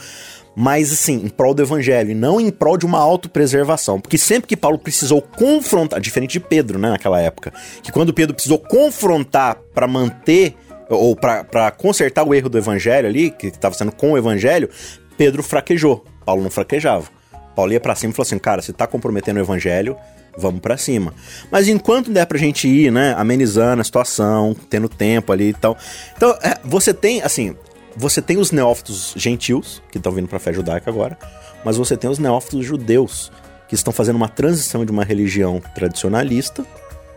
Mas, 0.55 0.91
assim, 0.91 1.15
em 1.25 1.29
prol 1.29 1.53
do 1.53 1.63
evangelho, 1.63 2.11
e 2.11 2.15
não 2.15 2.39
em 2.39 2.51
prol 2.51 2.77
de 2.77 2.85
uma 2.85 2.99
autopreservação. 2.99 3.99
Porque 3.99 4.17
sempre 4.17 4.47
que 4.47 4.55
Paulo 4.55 4.77
precisou 4.77 5.21
confrontar, 5.21 5.99
diferente 5.99 6.33
de 6.33 6.39
Pedro, 6.39 6.77
né, 6.77 6.89
naquela 6.89 7.19
época, 7.19 7.51
que 7.81 7.91
quando 7.91 8.13
Pedro 8.13 8.35
precisou 8.35 8.59
confrontar 8.59 9.57
pra 9.73 9.87
manter, 9.87 10.55
ou 10.89 11.15
pra 11.15 11.71
consertar 11.71 12.23
o 12.23 12.33
erro 12.33 12.49
do 12.49 12.57
evangelho 12.57 13.07
ali, 13.07 13.31
que 13.31 13.47
estava 13.47 13.73
sendo 13.73 13.91
com 13.91 14.11
o 14.11 14.17
evangelho, 14.17 14.69
Pedro 15.17 15.41
fraquejou. 15.41 16.03
Paulo 16.25 16.43
não 16.43 16.51
fraquejava. 16.51 17.07
Paulo 17.55 17.71
ia 17.71 17.79
pra 17.79 17.95
cima 17.95 18.11
e 18.11 18.15
falou 18.15 18.25
assim: 18.25 18.39
cara, 18.39 18.61
se 18.61 18.73
tá 18.73 18.87
comprometendo 18.87 19.37
o 19.37 19.39
evangelho, 19.39 19.95
vamos 20.37 20.59
pra 20.59 20.77
cima. 20.77 21.13
Mas 21.51 21.67
enquanto 21.67 22.11
der 22.11 22.25
pra 22.25 22.37
gente 22.37 22.67
ir, 22.67 22.91
né, 22.91 23.13
amenizando 23.17 23.81
a 23.81 23.83
situação, 23.83 24.55
tendo 24.69 24.89
tempo 24.89 25.31
ali 25.31 25.49
e 25.49 25.53
tal. 25.53 25.77
Então, 26.15 26.37
é, 26.41 26.57
você 26.63 26.93
tem, 26.93 27.21
assim, 27.21 27.55
você 27.95 28.21
tem 28.21 28.37
os 28.37 28.51
neófitos 28.51 29.13
gentios, 29.15 29.81
que 29.91 29.97
estão 29.97 30.11
vindo 30.11 30.27
pra 30.27 30.39
fé 30.39 30.51
judaica 30.53 30.89
agora, 30.89 31.17
mas 31.63 31.77
você 31.77 31.95
tem 31.95 32.09
os 32.09 32.19
neófitos 32.19 32.65
judeus, 32.65 33.31
que 33.67 33.75
estão 33.75 33.93
fazendo 33.93 34.15
uma 34.17 34.27
transição 34.29 34.85
de 34.85 34.91
uma 34.91 35.03
religião 35.03 35.61
tradicionalista 35.73 36.65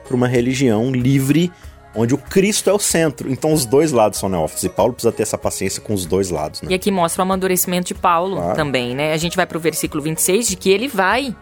para 0.07 0.17
uma 0.17 0.29
religião 0.29 0.91
livre, 0.93 1.51
onde 1.95 2.15
o 2.15 2.19
Cristo 2.19 2.71
é 2.71 2.73
o 2.73 2.79
centro. 2.79 3.31
Então, 3.31 3.53
os 3.53 3.65
dois 3.65 3.91
lados 3.91 4.19
são 4.19 4.29
neófitos, 4.29 4.63
e 4.65 4.69
Paulo 4.69 4.93
precisa 4.93 5.11
ter 5.13 5.23
essa 5.23 5.37
paciência 5.39 5.81
com 5.83 5.93
os 5.95 6.07
dois 6.07 6.31
lados, 6.31 6.63
né? 6.63 6.71
E 6.71 6.75
aqui 6.75 6.91
mostra 6.91 7.21
o 7.21 7.25
amadurecimento 7.25 7.89
de 7.89 7.95
Paulo 7.95 8.37
Claro. 8.37 8.55
também, 8.55 8.95
né? 8.95 9.13
A 9.13 9.17
gente 9.17 9.37
vai 9.37 9.47
pro 9.47 9.59
versículo 9.59 10.03
26 10.03 10.49
de 10.49 10.57
que 10.57 10.71
ele 10.71 10.89
vai 10.89 11.35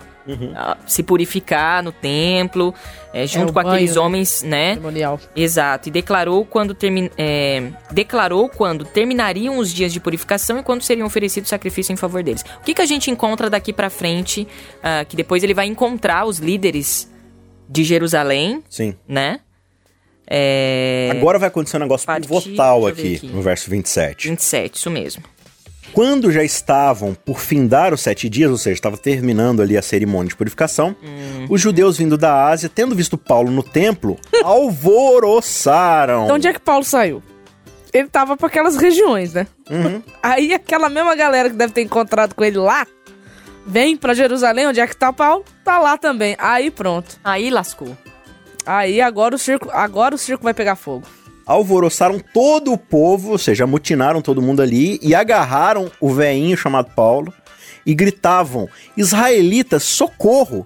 ah, 0.54 0.76
se 0.86 1.02
purificar 1.02 1.82
no 1.82 1.92
templo, 1.92 2.74
é, 3.12 3.26
junto 3.26 3.50
o 3.50 3.52
com 3.52 3.58
aqueles 3.60 3.90
banho, 3.90 3.94
né? 3.94 4.06
homens, 4.06 4.42
né? 4.42 4.68
Cerimonial. 4.74 5.20
Exato. 5.36 5.88
E 5.88 5.92
declarou 5.92 6.44
quando, 6.44 6.74
termi 6.74 7.10
é, 7.18 7.70
declarou 7.90 8.48
quando 8.48 8.84
terminariam 8.84 9.58
os 9.58 9.72
dias 9.72 9.92
de 9.92 10.00
purificação 10.00 10.58
e 10.58 10.62
quando 10.62 10.82
seriam 10.82 11.06
oferecidos 11.06 11.50
sacrifício 11.50 11.92
em 11.92 11.96
favor 11.96 12.22
deles. 12.22 12.44
O 12.60 12.64
que, 12.64 12.74
que 12.74 12.82
a 12.82 12.86
gente 12.86 13.10
encontra 13.10 13.50
daqui 13.50 13.72
pra 13.72 13.90
frente? 13.90 14.48
ah, 14.82 15.04
que 15.04 15.16
depois 15.16 15.42
ele 15.42 15.54
vai 15.54 15.66
encontrar 15.66 16.24
os 16.26 16.38
líderes 16.38 17.10
de 17.68 17.84
Jerusalém, 17.84 18.62
Sim. 18.68 18.94
né? 19.08 19.40
É, 20.26 21.10
Agora 21.12 21.38
vai 21.38 21.48
acontecer 21.48 21.76
um 21.76 21.80
negócio 21.80 22.06
Partir- 22.06 22.26
pivotal 22.28 22.86
aqui, 22.86 23.16
aqui. 23.16 23.26
no 23.26 23.42
verso 23.42 23.68
27. 23.70 24.28
27, 24.30 24.76
isso 24.76 24.90
mesmo. 24.90 25.22
Quando 25.94 26.32
já 26.32 26.42
estavam 26.42 27.14
por 27.14 27.38
findar 27.40 27.94
os 27.94 28.00
sete 28.00 28.28
dias, 28.28 28.50
ou 28.50 28.58
seja, 28.58 28.74
estava 28.74 28.96
terminando 28.98 29.62
ali 29.62 29.76
a 29.76 29.82
cerimônia 29.82 30.28
de 30.28 30.36
purificação, 30.36 30.96
Hum. 31.02 31.46
os 31.48 31.60
judeus 31.60 31.96
vindo 31.96 32.18
da 32.18 32.46
Ásia, 32.48 32.68
tendo 32.68 32.94
visto 32.96 33.16
Paulo 33.16 33.50
no 33.50 33.62
templo, 33.62 34.18
alvoroçaram. 34.42 36.24
Então 36.24 36.36
onde 36.36 36.48
é 36.48 36.52
que 36.52 36.60
Paulo 36.60 36.84
saiu? 36.84 37.22
Ele 37.92 38.08
tava 38.08 38.36
pra 38.36 38.48
aquelas 38.48 38.76
regiões, 38.76 39.34
né? 39.34 39.46
Uhum. 39.70 40.02
Aí 40.20 40.52
aquela 40.52 40.88
mesma 40.88 41.14
galera 41.14 41.48
que 41.48 41.54
deve 41.56 41.72
ter 41.72 41.82
encontrado 41.82 42.34
com 42.34 42.42
ele 42.42 42.58
lá, 42.58 42.84
vem 43.64 43.96
pra 43.96 44.14
Jerusalém, 44.14 44.66
onde 44.66 44.80
é 44.80 44.86
que 44.86 44.96
tá 44.96 45.12
Paulo? 45.12 45.44
Tá 45.64 45.78
lá 45.78 45.96
também. 45.96 46.34
Aí 46.40 46.72
pronto. 46.72 47.16
Aí 47.22 47.50
lascou. 47.50 47.96
Aí 48.66 49.00
agora 49.00 49.36
o 49.36 49.38
circo, 49.38 49.70
agora 49.72 50.14
o 50.14 50.18
circo 50.18 50.42
vai 50.42 50.52
pegar 50.54 50.74
fogo. 50.74 51.06
Alvoroçaram 51.46 52.18
todo 52.18 52.72
o 52.72 52.78
povo, 52.78 53.32
ou 53.32 53.38
seja, 53.38 53.64
amotinaram 53.64 54.22
todo 54.22 54.42
mundo 54.42 54.62
ali 54.62 54.98
e 55.02 55.14
agarraram 55.14 55.90
o 56.00 56.10
veinho 56.10 56.56
chamado 56.56 56.90
Paulo 56.94 57.32
e 57.84 57.94
gritavam: 57.94 58.68
Israelitas, 58.96 59.82
socorro! 59.82 60.64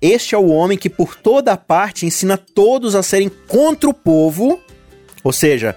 Este 0.00 0.34
é 0.34 0.38
o 0.38 0.48
homem 0.48 0.76
que 0.76 0.90
por 0.90 1.16
toda 1.16 1.56
parte 1.56 2.04
ensina 2.04 2.36
todos 2.36 2.94
a 2.94 3.02
serem 3.02 3.30
contra 3.48 3.88
o 3.88 3.94
povo, 3.94 4.60
ou 5.24 5.32
seja, 5.32 5.74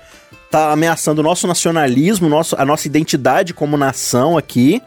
tá 0.52 0.72
ameaçando 0.72 1.22
o 1.22 1.24
nosso 1.24 1.48
nacionalismo, 1.48 2.28
nosso, 2.28 2.56
a 2.58 2.66
nossa 2.66 2.88
identidade 2.88 3.54
como 3.54 3.78
nação 3.78 4.38
aqui, 4.38 4.82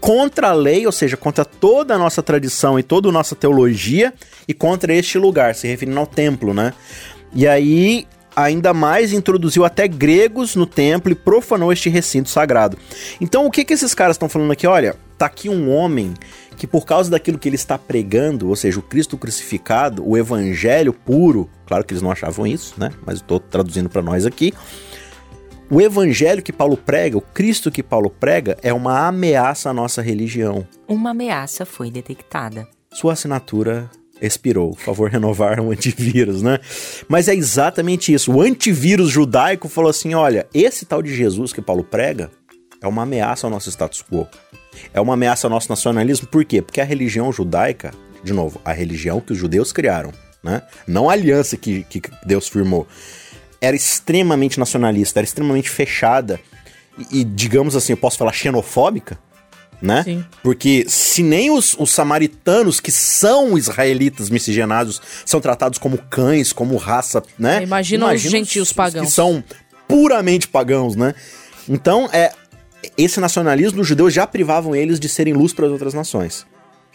contra 0.00 0.48
a 0.48 0.52
lei, 0.52 0.86
ou 0.86 0.92
seja, 0.92 1.16
contra 1.16 1.44
toda 1.44 1.94
a 1.94 1.98
nossa 1.98 2.22
tradição 2.22 2.78
e 2.78 2.82
toda 2.82 3.08
a 3.08 3.12
nossa 3.12 3.34
teologia, 3.34 4.14
e 4.46 4.54
contra 4.54 4.94
este 4.94 5.18
lugar, 5.18 5.54
se 5.54 5.66
referindo 5.66 5.98
ao 5.98 6.06
templo, 6.06 6.54
né? 6.54 6.72
E 7.34 7.46
aí, 7.46 8.06
ainda 8.42 8.74
mais 8.74 9.12
introduziu 9.12 9.64
até 9.64 9.86
gregos 9.86 10.56
no 10.56 10.66
templo 10.66 11.12
e 11.12 11.14
profanou 11.14 11.72
este 11.72 11.88
recinto 11.88 12.28
sagrado. 12.28 12.76
Então, 13.20 13.46
o 13.46 13.50
que 13.50 13.64
que 13.64 13.72
esses 13.72 13.94
caras 13.94 14.14
estão 14.14 14.28
falando 14.28 14.52
aqui? 14.52 14.66
Olha, 14.66 14.96
tá 15.18 15.26
aqui 15.26 15.48
um 15.48 15.70
homem 15.70 16.14
que 16.56 16.66
por 16.66 16.84
causa 16.84 17.10
daquilo 17.10 17.38
que 17.38 17.48
ele 17.48 17.56
está 17.56 17.78
pregando, 17.78 18.48
ou 18.48 18.56
seja, 18.56 18.78
o 18.78 18.82
Cristo 18.82 19.16
crucificado, 19.16 20.06
o 20.06 20.16
evangelho 20.16 20.92
puro, 20.92 21.48
claro 21.66 21.84
que 21.84 21.94
eles 21.94 22.02
não 22.02 22.10
achavam 22.10 22.46
isso, 22.46 22.74
né? 22.76 22.90
Mas 23.06 23.20
eu 23.20 23.26
tô 23.26 23.40
traduzindo 23.40 23.88
para 23.88 24.02
nós 24.02 24.26
aqui. 24.26 24.52
O 25.70 25.80
evangelho 25.80 26.42
que 26.42 26.52
Paulo 26.52 26.76
prega, 26.76 27.16
o 27.16 27.20
Cristo 27.20 27.70
que 27.70 27.82
Paulo 27.82 28.10
prega, 28.10 28.58
é 28.60 28.72
uma 28.72 29.06
ameaça 29.06 29.70
à 29.70 29.72
nossa 29.72 30.02
religião. 30.02 30.66
Uma 30.88 31.10
ameaça 31.10 31.64
foi 31.64 31.90
detectada. 31.90 32.66
Sua 32.92 33.12
assinatura 33.12 33.88
expirou. 34.20 34.70
Por 34.70 34.82
favor, 34.82 35.08
renovar 35.10 35.60
o 35.60 35.70
antivírus, 35.70 36.42
né? 36.42 36.58
Mas 37.08 37.28
é 37.28 37.34
exatamente 37.34 38.12
isso. 38.12 38.32
O 38.32 38.40
antivírus 38.40 39.10
judaico 39.10 39.68
falou 39.68 39.90
assim: 39.90 40.14
olha, 40.14 40.46
esse 40.52 40.84
tal 40.84 41.02
de 41.02 41.14
Jesus 41.14 41.52
que 41.52 41.62
Paulo 41.62 41.84
prega 41.84 42.30
é 42.80 42.86
uma 42.86 43.02
ameaça 43.02 43.46
ao 43.46 43.50
nosso 43.50 43.68
status 43.70 44.02
quo. 44.02 44.26
É 44.94 45.00
uma 45.00 45.14
ameaça 45.14 45.46
ao 45.46 45.50
nosso 45.50 45.68
nacionalismo. 45.68 46.26
Por 46.26 46.44
quê? 46.44 46.62
Porque 46.62 46.80
a 46.80 46.84
religião 46.84 47.32
judaica, 47.32 47.92
de 48.22 48.32
novo, 48.32 48.60
a 48.64 48.72
religião 48.72 49.20
que 49.20 49.32
os 49.32 49.38
judeus 49.38 49.72
criaram, 49.72 50.12
né? 50.42 50.62
Não 50.86 51.10
a 51.10 51.12
aliança 51.12 51.56
que, 51.56 51.84
que 51.84 52.00
Deus 52.24 52.48
firmou. 52.48 52.86
Era 53.60 53.76
extremamente 53.76 54.58
nacionalista, 54.58 55.20
era 55.20 55.24
extremamente 55.24 55.68
fechada 55.68 56.40
e, 56.98 57.20
e, 57.20 57.24
digamos 57.24 57.76
assim, 57.76 57.92
eu 57.92 57.96
posso 57.96 58.18
falar 58.18 58.32
xenofóbica, 58.32 59.18
né? 59.80 60.02
Sim. 60.04 60.24
Porque 60.42 60.84
se 60.88 61.22
nem 61.22 61.50
os, 61.50 61.74
os 61.78 61.90
samaritanos, 61.90 62.80
que 62.80 62.92
são 62.92 63.56
israelitas 63.56 64.28
miscigenados, 64.28 65.00
são 65.24 65.40
tratados 65.40 65.78
como 65.78 65.98
cães, 65.98 66.52
como 66.52 66.76
raça, 66.76 67.22
né? 67.38 67.62
Imagina 67.62 68.12
os 68.12 68.20
gentios 68.20 68.72
pagãos. 68.72 69.06
Que 69.06 69.12
são 69.12 69.42
puramente 69.88 70.46
pagãos, 70.46 70.94
né? 70.96 71.14
Então, 71.68 72.08
é, 72.12 72.32
esse 72.96 73.20
nacionalismo 73.20 73.78
dos 73.78 73.86
judeus 73.86 74.12
já 74.12 74.26
privavam 74.26 74.74
eles 74.74 75.00
de 75.00 75.08
serem 75.08 75.32
luz 75.32 75.52
para 75.52 75.66
as 75.66 75.72
outras 75.72 75.94
nações. 75.94 76.46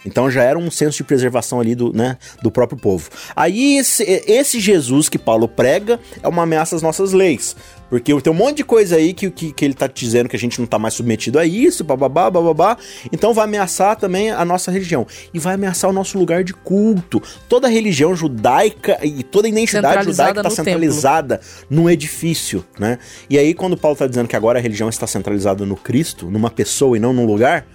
Então 0.06 0.30
já 0.30 0.44
era 0.44 0.58
um 0.58 0.70
senso 0.70 0.98
de 0.98 1.04
preservação 1.04 1.60
ali 1.60 1.76
do, 1.76 1.92
né, 1.92 2.18
do 2.42 2.52
próprio 2.52 2.80
povo. 2.80 3.10
Aí 3.36 3.78
esse, 3.78 4.04
esse 4.04 4.60
Jesus 4.60 5.10
que 5.10 5.18
Paulo 5.18 5.48
prega 5.48 6.00
é 6.22 6.28
uma 6.28 6.44
ameaça 6.44 6.76
às 6.76 6.82
nossas 6.82 7.12
leis. 7.12 7.56
Porque 7.90 8.20
tem 8.20 8.34
um 8.34 8.36
monte 8.36 8.58
de 8.58 8.64
coisa 8.64 8.96
aí 8.96 9.14
que, 9.14 9.30
que, 9.30 9.54
que 9.54 9.64
ele 9.64 9.74
tá 9.74 9.88
dizendo 9.88 10.28
que 10.28 10.36
a 10.36 10.40
gente 10.40 10.60
não 10.60 10.66
tá 10.66 10.80
mais 10.80 10.94
submetido 10.96 11.38
a 11.38 11.46
isso, 11.46 11.84
bababá, 11.84 12.30
bababá. 12.30 12.78
Então 13.12 13.34
vai 13.34 13.46
ameaçar 13.46 13.96
também 13.96 14.32
a 14.32 14.44
nossa 14.44 14.72
religião. 14.72 15.06
E 15.34 15.40
vai 15.40 15.54
ameaçar 15.54 15.90
o 15.90 15.94
nosso 15.94 16.18
lugar 16.18 16.44
de 16.44 16.54
culto. 16.54 17.22
Toda 17.48 17.68
a 17.68 17.70
religião 17.70 18.16
judaica 18.16 18.98
e 19.04 19.24
toda 19.24 19.48
a 19.48 19.50
identidade 19.50 20.06
judaica 20.06 20.40
está 20.40 20.50
centralizada 20.50 21.40
num 21.70 21.90
edifício, 21.90 22.66
né? 22.80 22.98
E 23.30 23.38
aí 23.38 23.54
quando 23.54 23.78
Paulo 23.78 23.96
tá 23.96 24.08
dizendo 24.08 24.28
que 24.28 24.36
agora 24.36 24.60
a 24.60 24.62
religião 24.62 24.90
está 24.90 25.06
centralizada 25.06 25.66
no 25.66 25.76
Cristo, 25.76 26.30
numa 26.30 26.50
pessoa 26.50 26.98
e 26.98 27.00
não 27.00 27.14
num 27.14 27.26
lugar, 27.26 27.66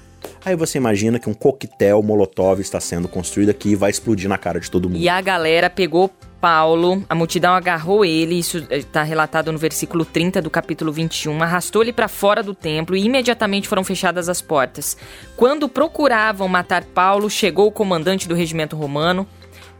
Aí 0.44 0.56
você 0.56 0.78
imagina 0.78 1.18
que 1.18 1.28
um 1.28 1.34
coquetel 1.34 2.02
molotov 2.02 2.60
está 2.60 2.80
sendo 2.80 3.08
construído 3.08 3.50
aqui 3.50 3.70
e 3.70 3.76
vai 3.76 3.90
explodir 3.90 4.28
na 4.28 4.38
cara 4.38 4.60
de 4.60 4.70
todo 4.70 4.88
mundo. 4.88 5.00
E 5.00 5.08
a 5.08 5.20
galera 5.20 5.68
pegou 5.68 6.10
Paulo, 6.40 7.04
a 7.08 7.14
multidão 7.14 7.52
agarrou 7.52 8.02
ele, 8.02 8.38
isso 8.38 8.66
está 8.70 9.02
relatado 9.02 9.52
no 9.52 9.58
versículo 9.58 10.06
30 10.06 10.40
do 10.40 10.48
capítulo 10.48 10.90
21, 10.90 11.42
arrastou 11.42 11.82
ele 11.82 11.92
para 11.92 12.08
fora 12.08 12.42
do 12.42 12.54
templo 12.54 12.96
e 12.96 13.04
imediatamente 13.04 13.68
foram 13.68 13.84
fechadas 13.84 14.28
as 14.28 14.40
portas. 14.40 14.96
Quando 15.36 15.68
procuravam 15.68 16.48
matar 16.48 16.84
Paulo, 16.84 17.28
chegou 17.28 17.66
o 17.66 17.72
comandante 17.72 18.26
do 18.26 18.34
regimento 18.34 18.74
romano, 18.74 19.26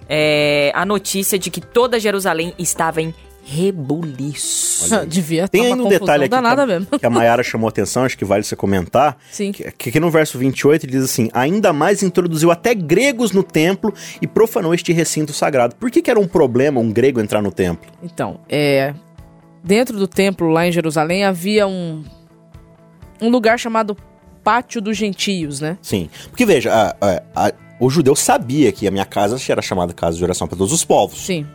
é, 0.07 0.71
a 0.75 0.85
notícia 0.85 1.39
de 1.39 1.51
que 1.51 1.63
toda 1.63 1.99
Jerusalém 1.99 2.53
estava 2.59 3.01
em 3.01 3.15
rebuliço. 3.45 5.07
Devia 5.07 5.49
Tem 5.49 5.63
tá 5.63 5.69
ainda 5.69 5.83
um 5.83 5.89
detalhe 5.89 6.25
aqui 6.25 6.87
que, 6.91 6.99
que 7.01 7.07
a 7.07 7.11
Mayara 7.11 7.43
chamou 7.43 7.69
atenção, 7.69 8.05
acho 8.05 8.17
que 8.17 8.25
vale 8.25 8.43
você 8.45 8.57
comentar. 8.57 9.17
Sim. 9.31 9.53
Que, 9.53 9.71
que 9.73 9.89
aqui 9.91 10.01
no 10.01 10.11
verso 10.11 10.39
28 10.39 10.85
ele 10.87 10.93
diz 10.93 11.05
assim: 11.05 11.29
ainda 11.33 11.73
mais 11.73 12.03
introduziu 12.03 12.51
até 12.51 12.75
gregos 12.75 13.33
no 13.33 13.43
templo 13.43 13.93
e 14.21 14.27
profanou 14.27 14.75
este 14.75 14.93
recinto 14.93 15.33
sagrado. 15.33 15.75
Por 15.77 15.91
que, 15.91 16.01
que 16.03 16.11
era 16.11 16.19
um 16.21 16.27
problema 16.29 16.81
um 16.81 16.93
grego 16.93 17.21
entrar 17.21 17.43
no 17.43 17.51
templo? 17.53 17.91
Então, 18.03 18.41
é, 18.49 18.95
dentro 19.63 19.99
do 19.99 20.07
templo 20.09 20.49
lá 20.49 20.67
em 20.67 20.73
Jerusalém 20.73 21.25
havia 21.25 21.67
um, 21.67 22.05
um 23.21 23.29
lugar 23.29 23.59
chamado 23.59 23.97
Pátio 24.43 24.81
dos 24.81 24.97
Gentios, 24.97 25.61
né? 25.61 25.77
Sim. 25.83 26.09
Porque 26.31 26.47
veja, 26.47 26.73
a- 26.73 26.97
a- 27.01 27.23
a- 27.49 27.53
o 27.79 27.89
judeu 27.91 28.15
sabia 28.17 28.71
que 28.73 28.87
a 28.87 28.91
minha 28.91 29.05
casa 29.05 29.37
era 29.51 29.63
chamada 29.63 29.93
casa 29.93 30.17
de 30.17 30.23
oração 30.25 30.47
para 30.47 30.57
todos 30.57 30.73
os 30.73 30.85
povos. 30.85 31.19
Sim. 31.25 31.47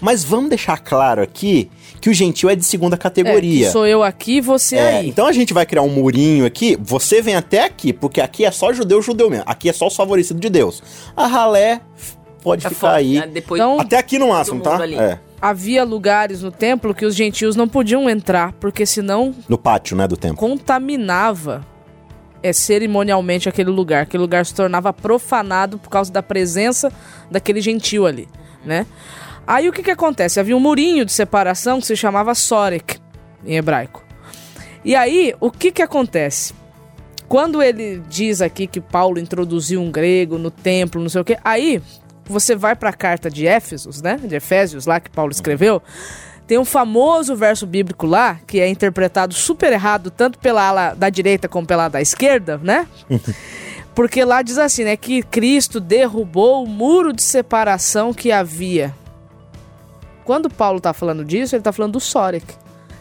Mas 0.00 0.22
vamos 0.24 0.48
deixar 0.50 0.78
claro 0.78 1.22
aqui 1.22 1.70
que 2.00 2.08
o 2.10 2.14
gentil 2.14 2.48
é 2.48 2.54
de 2.56 2.64
segunda 2.64 2.94
É, 2.94 2.98
categoria. 2.98 3.66
que 3.66 3.72
sou 3.72 3.86
eu 3.86 4.02
aqui, 4.02 4.40
você 4.40 4.76
É, 4.76 4.96
aí. 4.98 5.08
então 5.08 5.26
a 5.26 5.32
gente 5.32 5.52
vai 5.52 5.66
criar 5.66 5.82
um 5.82 5.88
murinho 5.88 6.46
aqui, 6.46 6.76
você 6.80 7.20
vem 7.20 7.34
até 7.34 7.64
aqui, 7.64 7.92
porque 7.92 8.20
aqui 8.20 8.44
é 8.44 8.50
só 8.50 8.72
judeu, 8.72 9.02
judeu 9.02 9.28
mesmo. 9.28 9.44
Aqui 9.46 9.68
é 9.68 9.72
só 9.72 9.86
os 9.88 9.96
favorecidos 9.96 10.40
de 10.40 10.48
Deus. 10.48 10.82
A 11.16 11.26
ralé 11.26 11.80
pode 12.42 12.66
É 12.66 12.70
ficar 12.70 12.92
aí. 12.94 13.14
né? 13.20 13.26
Depois 13.26 13.58
Então, 13.60 13.80
Até 13.80 13.96
aqui 13.96 14.18
no 14.18 14.28
máximo, 14.28 14.60
tá? 14.60 14.76
ali. 14.80 14.94
É, 14.96 15.18
Havia 15.40 15.84
lugares 15.84 16.42
no 16.42 16.50
templo 16.50 16.92
que 16.92 17.04
os 17.06 17.14
gentios 17.14 17.54
não 17.54 17.68
podiam 17.68 18.08
entrar, 18.10 18.52
porque 18.54 18.84
senão 18.84 19.32
no 19.48 19.56
pátio, 19.56 19.96
né, 19.96 20.06
do 20.08 20.16
templo. 20.16 20.36
contaminava 20.36 21.64
é, 22.42 22.52
cerimonialmente 22.52 23.48
aquele 23.48 23.70
lugar. 23.70 24.02
Aquele 24.02 24.20
lugar 24.20 24.44
se 24.46 24.54
tornava 24.54 24.92
profanado 24.92 25.78
por 25.78 25.88
causa 25.90 26.12
da 26.12 26.22
presença 26.22 26.92
daquele 27.30 27.60
gentil 27.60 28.06
ali, 28.06 28.28
né? 28.64 28.86
Aí 29.48 29.66
o 29.66 29.72
que 29.72 29.82
que 29.82 29.90
acontece? 29.90 30.38
Havia 30.38 30.54
um 30.54 30.60
murinho 30.60 31.06
de 31.06 31.12
separação 31.12 31.80
que 31.80 31.86
se 31.86 31.96
chamava 31.96 32.34
Sorek, 32.34 32.98
em 33.46 33.56
hebraico. 33.56 34.04
E 34.84 34.94
aí, 34.94 35.34
o 35.40 35.50
que 35.50 35.72
que 35.72 35.80
acontece? 35.80 36.52
Quando 37.26 37.62
ele 37.62 38.02
diz 38.10 38.42
aqui 38.42 38.66
que 38.66 38.78
Paulo 38.78 39.18
introduziu 39.18 39.80
um 39.80 39.90
grego 39.90 40.36
no 40.36 40.50
templo, 40.50 41.00
não 41.00 41.08
sei 41.08 41.22
o 41.22 41.24
quê, 41.24 41.38
aí 41.42 41.80
você 42.26 42.54
vai 42.54 42.76
para 42.76 42.90
a 42.90 42.92
carta 42.92 43.30
de 43.30 43.46
Éfesos, 43.46 44.02
né? 44.02 44.18
De 44.22 44.36
Efésios, 44.36 44.84
lá 44.84 45.00
que 45.00 45.08
Paulo 45.08 45.32
escreveu, 45.32 45.82
tem 46.46 46.58
um 46.58 46.64
famoso 46.64 47.34
verso 47.34 47.66
bíblico 47.66 48.04
lá, 48.04 48.38
que 48.46 48.60
é 48.60 48.68
interpretado 48.68 49.32
super 49.32 49.72
errado, 49.72 50.10
tanto 50.10 50.38
pela 50.38 50.68
ala 50.68 50.92
da 50.92 51.08
direita 51.08 51.48
como 51.48 51.66
pela 51.66 51.88
da 51.88 52.02
esquerda, 52.02 52.60
né? 52.62 52.86
Porque 53.94 54.22
lá 54.26 54.42
diz 54.42 54.58
assim, 54.58 54.84
né? 54.84 54.94
Que 54.94 55.22
Cristo 55.22 55.80
derrubou 55.80 56.64
o 56.64 56.68
muro 56.68 57.14
de 57.14 57.22
separação 57.22 58.12
que 58.12 58.30
havia. 58.30 58.94
Quando 60.28 60.50
Paulo 60.50 60.78
tá 60.78 60.92
falando 60.92 61.24
disso, 61.24 61.56
ele 61.56 61.62
tá 61.62 61.72
falando 61.72 61.92
do 61.94 62.00
Sorek, 62.00 62.44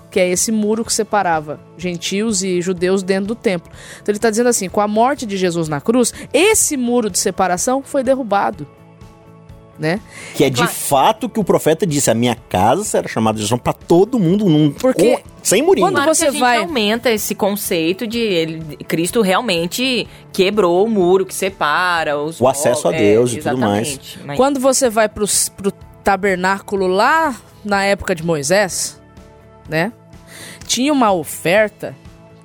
que 0.09 0.17
é 0.17 0.29
esse 0.29 0.49
muro 0.49 0.85
que 0.85 0.93
separava 0.93 1.59
gentios 1.77 2.41
e 2.41 2.61
judeus 2.61 3.03
dentro 3.03 3.27
do 3.27 3.35
templo. 3.35 3.69
Então 4.01 4.13
ele 4.13 4.17
tá 4.19 4.29
dizendo 4.29 4.47
assim, 4.47 4.69
com 4.69 4.79
a 4.79 4.87
morte 4.87 5.25
de 5.25 5.35
Jesus 5.35 5.67
na 5.67 5.81
cruz, 5.81 6.13
esse 6.33 6.77
muro 6.77 7.09
de 7.09 7.19
separação 7.19 7.83
foi 7.83 8.01
derrubado. 8.01 8.65
Né? 9.77 9.99
Que 10.35 10.45
é 10.45 10.49
de 10.49 10.55
Claro. 10.55 10.71
fato 10.71 11.29
que 11.29 11.39
o 11.39 11.43
profeta 11.43 11.85
disse: 11.85 12.09
a 12.09 12.13
minha 12.15 12.33
casa 12.33 12.83
será 12.85 13.07
chamada 13.09 13.35
de 13.37 13.43
oração 13.43 13.59
pra 13.59 13.73
todo 13.73 14.17
mundo, 14.17 14.45
num, 14.45 14.71
Porque 14.71 15.17
com- 15.17 15.23
sem 15.43 15.61
murinho. 15.61 15.85
quando 15.85 15.95
Claro 15.97 16.15
você 16.15 16.23
que 16.23 16.29
a 16.29 16.31
gente 16.31 16.39
vai- 16.39 16.57
aumenta 16.59 17.11
esse 17.11 17.35
conceito 17.35 18.07
de 18.07 18.17
ele, 18.19 18.77
Cristo 18.87 19.21
realmente 19.21 20.07
quebrou 20.33 20.83
o 20.83 20.89
muro 20.89 21.25
que 21.27 21.35
separa 21.35 22.17
os 22.17 22.39
O 22.41 22.47
acesso 22.47 22.87
a 22.87 22.95
é, 22.95 22.97
Deus 22.97 23.33
e 23.33 23.37
tudo 23.37 23.57
mais. 23.59 24.17
Mas- 24.25 24.37
Quando 24.37 24.59
você 24.59 24.89
vai 24.89 25.07
pro, 25.07 25.25
pro 25.55 25.71
tabernáculo 26.07 26.87
lá 26.87 27.35
na 27.65 27.83
época 27.83 28.15
de 28.15 28.23
Moisés, 28.23 28.97
né? 29.67 29.91
Tinha 30.65 30.93
uma 30.93 31.11
oferta 31.11 31.93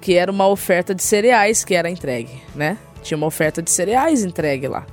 que 0.00 0.14
era 0.14 0.33
uma 0.33 0.49
oferta 0.49 0.92
de 0.92 1.00
cereais 1.00 1.64
que 1.64 1.73
era 1.73 1.88
entregue, 1.88 2.42
né? 2.57 2.76
Tinha 3.04 3.16
uma 3.16 3.28
oferta 3.28 3.62
de 3.62 3.71
cereais 3.71 4.25
entregue 4.25 4.66
lá. 4.66 4.85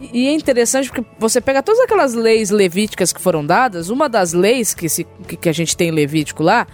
E 0.00 0.28
é 0.28 0.32
interessante 0.32 0.88
porque 0.88 1.04
você 1.18 1.40
pega 1.40 1.64
todas 1.64 1.80
aquelas 1.80 2.14
leis 2.14 2.50
levíticas 2.50 3.12
que 3.12 3.20
foram 3.20 3.44
dadas, 3.44 3.88
uma 3.88 4.08
das 4.08 4.32
leis 4.32 4.72
que, 4.72 4.88
se, 4.88 5.02
que, 5.02 5.48
a 5.48 5.52
gente 5.52 5.76
tem 5.76 5.88
em 5.88 5.92
Levítico 5.92 6.44
lá 6.44 6.68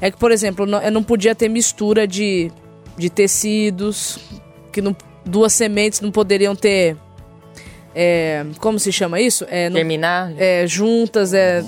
é 0.00 0.10
que, 0.10 0.16
por 0.16 0.32
exemplo, 0.32 0.64
não, 0.64 0.90
não 0.90 1.02
podia 1.02 1.34
ter 1.34 1.50
mistura 1.50 2.06
de, 2.06 2.50
de 2.96 3.10
tecidos, 3.10 4.18
que 4.72 4.80
não, 4.80 4.96
duas 5.22 5.52
sementes 5.52 6.00
não 6.00 6.10
poderiam 6.10 6.56
ter. 6.56 6.96
É, 7.96 8.44
como 8.60 8.78
se 8.78 8.92
chama 8.92 9.18
isso? 9.20 9.46
É, 9.48 9.70
não- 9.70 9.76
terminar. 9.76 10.32
é, 10.36 10.66
juntas, 10.66 11.32
é. 11.32 11.64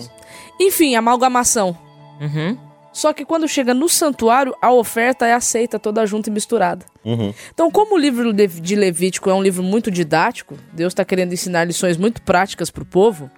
Enfim, 0.60 0.94
amalgamação. 0.94 1.76
Uhum. 2.20 2.58
Só 2.92 3.12
que 3.12 3.24
quando 3.24 3.46
chega 3.46 3.72
no 3.72 3.88
santuário, 3.88 4.54
a 4.60 4.72
oferta 4.72 5.24
é 5.26 5.32
aceita 5.32 5.78
toda 5.78 6.04
junta 6.04 6.28
e 6.28 6.32
misturada. 6.32 6.84
Uhum. 7.04 7.32
Então, 7.54 7.70
como 7.70 7.94
o 7.94 7.98
livro 7.98 8.32
de 8.32 8.46
de 8.46 8.74
Levítico 8.76 9.30
é 9.30 9.34
um 9.34 9.42
livro 9.42 9.62
muito 9.62 9.90
didático, 9.90 10.58
Deus 10.72 10.92
está 10.92 11.04
querendo 11.04 11.32
ensinar 11.32 11.64
lições 11.64 11.96
muito 11.96 12.20
práticas 12.22 12.70
para 12.70 12.82
o 12.82 12.86
povo. 12.86 13.30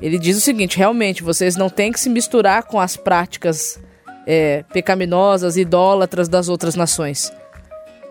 Ele 0.00 0.18
diz 0.18 0.36
o 0.36 0.40
seguinte: 0.40 0.78
realmente, 0.78 1.22
vocês 1.22 1.56
não 1.56 1.68
têm 1.68 1.92
que 1.92 1.98
se 2.00 2.08
misturar 2.08 2.62
com 2.64 2.78
as 2.80 2.96
práticas 2.96 3.80
é, 4.26 4.64
pecaminosas, 4.72 5.56
idólatras 5.56 6.28
das 6.28 6.48
outras 6.48 6.74
nações. 6.76 7.32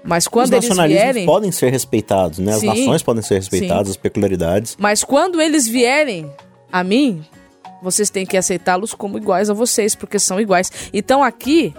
Mas 0.03 0.25
Os 0.25 0.27
quando 0.27 0.53
eles 0.53 0.65
nacionalismos 0.65 1.01
vierem, 1.03 1.25
podem 1.25 1.51
ser 1.51 1.71
respeitados, 1.71 2.39
né? 2.39 2.53
As 2.53 2.59
Sim. 2.59 2.67
nações 2.67 3.01
podem 3.01 3.23
ser 3.23 3.35
respeitadas, 3.35 3.91
as 3.91 3.97
peculiaridades. 3.97 4.75
mas 4.77 5.03
quando 5.03 5.39
eles 5.41 5.65
vierem 5.67 6.29
a 6.71 6.83
mim, 6.83 7.23
vocês 7.81 8.09
têm 8.09 8.25
que 8.25 8.35
aceitá-los 8.35 8.93
como 8.93 9.17
iguais 9.17 9.49
a 9.49 9.53
vocês, 9.53 9.95
porque 9.95 10.19
são 10.19 10.39
iguais. 10.41 10.71
Então 10.93 11.23
aqui, 11.23 11.73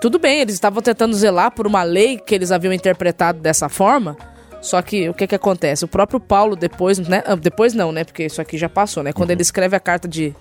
tudo 0.00 0.18
bem, 0.18 0.40
eles 0.40 0.54
estavam 0.54 0.80
tentando 0.82 1.14
zelar 1.16 1.50
por 1.50 1.66
uma 1.66 1.82
lei 1.82 2.16
que 2.18 2.34
eles 2.34 2.52
haviam 2.52 2.72
interpretado 2.72 3.40
dessa 3.40 3.68
forma. 3.68 4.16
Só 4.62 4.80
que 4.80 5.08
o 5.08 5.14
que 5.14 5.26
que 5.26 5.34
acontece? 5.34 5.84
O 5.84 5.88
próprio 5.88 6.18
Paulo 6.20 6.56
depois, 6.56 6.98
né? 6.98 7.22
ah, 7.26 7.34
Depois 7.34 7.74
não, 7.74 7.90
né? 7.92 8.04
Porque 8.04 8.24
isso 8.24 8.40
aqui 8.40 8.56
já 8.56 8.68
passou, 8.68 9.02
né? 9.02 9.12
Quando 9.12 9.30
ele 9.30 9.42
escreve 9.42 9.76
a 9.76 9.80
carta 9.80 10.08
de 10.08 10.34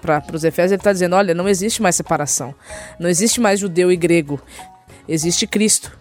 para 0.00 0.22
os 0.32 0.44
Efésios, 0.44 0.72
ele 0.72 0.80
está 0.80 0.92
dizendo: 0.92 1.16
olha, 1.16 1.34
não 1.34 1.48
existe 1.48 1.82
mais 1.82 1.96
separação. 1.96 2.54
Não 3.00 3.08
existe 3.08 3.40
mais 3.40 3.58
judeu 3.58 3.90
e 3.90 3.96
grego. 3.96 4.40
Existe 5.08 5.46
Cristo 5.46 5.98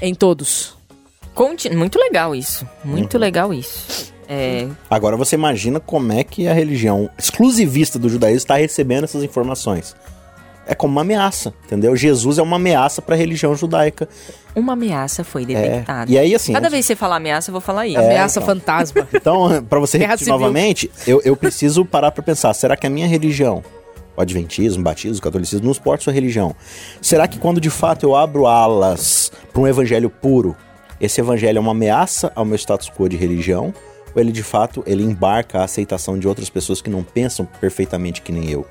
em 0.00 0.14
todos. 0.14 0.76
Conti- 1.34 1.74
Muito 1.74 1.98
legal 1.98 2.34
isso. 2.34 2.66
Muito 2.84 3.18
legal 3.18 3.52
isso. 3.52 4.12
É, 4.28 4.68
Agora 4.88 5.16
você 5.16 5.34
imagina 5.36 5.78
como 5.80 6.12
é 6.12 6.24
que 6.24 6.48
a 6.48 6.52
religião 6.54 7.10
exclusivista 7.18 7.98
do 7.98 8.08
judaísmo 8.08 8.38
está 8.38 8.56
recebendo 8.56 9.04
essas 9.04 9.22
informações. 9.22 9.94
É 10.66 10.74
como 10.74 10.92
uma 10.92 11.02
ameaça, 11.02 11.52
entendeu? 11.66 11.94
Jesus 11.94 12.38
é 12.38 12.42
uma 12.42 12.56
ameaça 12.56 13.02
para 13.02 13.14
a 13.14 13.18
religião 13.18 13.54
judaica. 13.54 14.08
uma 14.56 14.72
ameaça 14.72 15.22
foi 15.22 15.42
É. 15.42 15.46
detectada. 15.46 16.10
E 16.10 16.16
aí, 16.18 16.34
assim. 16.34 16.54
Cada 16.54 16.70
vez 16.70 16.86
que 16.86 16.94
você 16.94 16.96
falar 16.96 17.16
ameaça, 17.16 17.50
eu 17.50 17.52
vou 17.52 17.60
falar 17.60 17.86
isso. 17.86 17.98
Ameaça 17.98 18.40
então. 18.40 18.54
fantasma. 18.54 19.06
Então, 19.12 19.62
para 19.68 19.78
você 19.78 19.98
repetir 19.98 20.28
novamente, 20.28 20.90
eu, 21.06 21.20
eu 21.22 21.36
preciso 21.36 21.84
parar 21.84 22.10
para 22.12 22.22
pensar: 22.22 22.54
será 22.54 22.78
que 22.78 22.86
a 22.86 22.90
minha 22.90 23.06
religião, 23.06 23.62
o 24.16 24.20
adventismo, 24.22 24.80
o 24.80 24.84
batismo, 24.84 25.18
o 25.18 25.20
catolicismo, 25.20 25.66
não 25.66 25.72
exporta 25.72 26.04
sua 26.04 26.14
religião? 26.14 26.56
Será 27.02 27.28
que 27.28 27.38
quando 27.38 27.60
de 27.60 27.68
fato 27.68 28.04
eu 28.06 28.16
abro 28.16 28.46
alas 28.46 29.23
para 29.54 29.62
um 29.62 29.68
evangelho 29.68 30.10
puro, 30.10 30.56
esse 31.00 31.20
evangelho 31.20 31.58
é 31.58 31.60
uma 31.60 31.70
ameaça 31.70 32.32
ao 32.34 32.44
meu 32.44 32.56
status 32.56 32.90
quo 32.90 33.08
de 33.08 33.16
religião? 33.16 33.72
Ou 34.12 34.20
ele 34.20 34.32
de 34.32 34.42
fato 34.42 34.82
ele 34.84 35.04
embarca 35.04 35.60
a 35.60 35.64
aceitação 35.64 36.18
de 36.18 36.26
outras 36.26 36.50
pessoas 36.50 36.82
que 36.82 36.90
não 36.90 37.04
pensam 37.04 37.46
perfeitamente 37.60 38.20
que 38.20 38.32
nem 38.32 38.50
eu? 38.50 38.66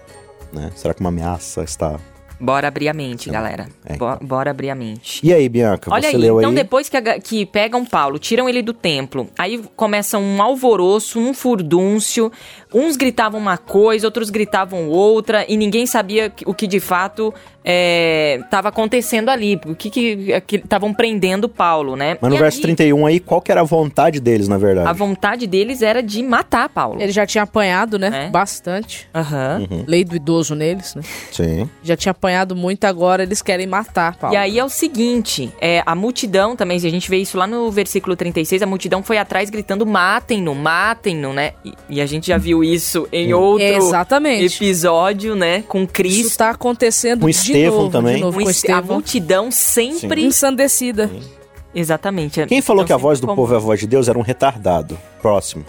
Né? 0.51 0.69
Será 0.75 0.93
que 0.93 0.99
uma 0.99 1.07
ameaça 1.07 1.63
está. 1.63 1.97
Bora 2.43 2.67
abrir 2.67 2.89
a 2.89 2.93
mente, 2.93 3.29
galera. 3.29 3.67
É, 3.85 3.95
Bo- 3.95 4.17
Bora 4.21 4.51
abrir 4.51 4.69
a 4.69 4.75
mente. 4.75 5.25
E 5.25 5.33
aí, 5.33 5.47
Bianca, 5.47 5.89
Olha 5.93 6.01
você 6.09 6.15
aí, 6.15 6.21
leu 6.21 6.39
então 6.39 6.49
aí? 6.49 6.55
depois 6.55 6.89
que, 6.89 6.97
a- 6.97 7.19
que 7.19 7.45
pegam 7.45 7.85
Paulo, 7.85 8.19
tiram 8.19 8.49
ele 8.49 8.61
do 8.61 8.73
templo, 8.73 9.29
aí 9.37 9.61
começa 9.75 10.17
um 10.17 10.41
alvoroço, 10.41 11.19
um 11.19 11.33
furdúncio, 11.33 12.31
uns 12.73 12.97
gritavam 12.97 13.39
uma 13.39 13.57
coisa, 13.57 14.05
outros 14.07 14.29
gritavam 14.29 14.89
outra, 14.89 15.45
e 15.47 15.55
ninguém 15.55 15.85
sabia 15.85 16.33
o 16.45 16.53
que 16.53 16.67
de 16.67 16.79
fato 16.81 17.33
estava 18.43 18.67
acontecendo 18.69 19.29
ali, 19.29 19.59
o 19.65 19.73
que 19.73 19.89
que 19.89 20.41
estavam 20.55 20.93
prendendo 20.93 21.47
Paulo, 21.47 21.95
né? 21.95 22.17
Mas 22.19 22.29
no 22.29 22.35
E 22.35 22.39
verso 22.39 22.57
aí, 22.57 22.63
31 22.63 23.05
aí, 23.05 23.19
qual 23.21 23.41
que 23.41 23.51
era 23.51 23.61
a 23.61 23.63
vontade 23.63 24.19
deles, 24.19 24.47
na 24.49 24.57
verdade? 24.57 24.89
A 24.89 24.93
vontade 24.93 25.47
deles 25.47 25.81
era 25.81 26.03
de 26.03 26.21
matar 26.21 26.67
Paulo. 26.67 27.01
Ele 27.01 27.11
já 27.11 27.25
tinha 27.25 27.43
apanhado, 27.43 27.97
né? 27.97 28.25
É. 28.27 28.29
Bastante. 28.29 29.07
Aham. 29.15 29.65
Uhum. 29.71 29.83
Lei 29.87 30.03
do 30.03 30.13
idoso 30.15 30.55
neles, 30.55 30.93
né? 30.95 31.01
Sim. 31.31 31.69
Já 31.83 31.95
tinha 31.95 32.11
apanhado 32.11 32.32
muito, 32.55 32.85
agora 32.85 33.23
eles 33.23 33.41
querem 33.41 33.67
matar 33.67 34.15
Paulo. 34.15 34.33
E 34.35 34.37
aí 34.37 34.57
é 34.59 34.63
o 34.65 34.69
seguinte, 34.69 35.51
é, 35.61 35.83
a 35.85 35.93
multidão 35.95 36.55
também, 36.55 36.79
se 36.79 36.87
a 36.87 36.89
gente 36.89 37.09
vê 37.09 37.17
isso 37.17 37.37
lá 37.37 37.45
no 37.45 37.69
versículo 37.71 38.15
36, 38.15 38.61
a 38.61 38.65
multidão 38.65 39.03
foi 39.03 39.17
atrás 39.17 39.49
gritando, 39.49 39.85
matem-no, 39.85 40.53
matem-no, 40.55 41.33
né? 41.33 41.53
E, 41.63 41.73
e 41.89 42.01
a 42.01 42.05
gente 42.05 42.27
já 42.27 42.37
viu 42.37 42.63
isso 42.63 43.07
em 43.11 43.33
outro 43.33 43.65
Exatamente. 43.65 44.55
episódio, 44.63 45.35
né? 45.35 45.63
Com 45.67 45.79
Isso 45.83 45.91
Cristo. 45.93 46.37
tá 46.37 46.49
acontecendo 46.49 47.21
Com 47.21 47.25
de 47.27 47.31
Estevão 47.31 47.77
novo, 47.79 47.91
também. 47.91 48.15
de 48.15 48.21
novo 48.21 48.37
Com 48.39 48.43
com 48.45 48.49
esse- 48.49 48.67
a 48.71 48.75
Estevão. 48.75 48.95
multidão 48.97 49.51
sempre... 49.51 50.23
Ensandecida. 50.23 51.09
Exatamente. 51.75 52.45
Quem 52.45 52.61
falou 52.61 52.83
Então, 52.83 52.87
que 52.87 52.93
a 52.93 52.97
voz 52.97 53.19
do 53.19 53.27
como- 53.27 53.35
povo 53.41 53.53
é 53.53 53.57
a 53.57 53.59
voz 53.59 53.79
de 53.79 53.87
Deus 53.87 54.07
era 54.07 54.17
um 54.17 54.21
retardado. 54.21 54.97
Próximo. 55.21 55.65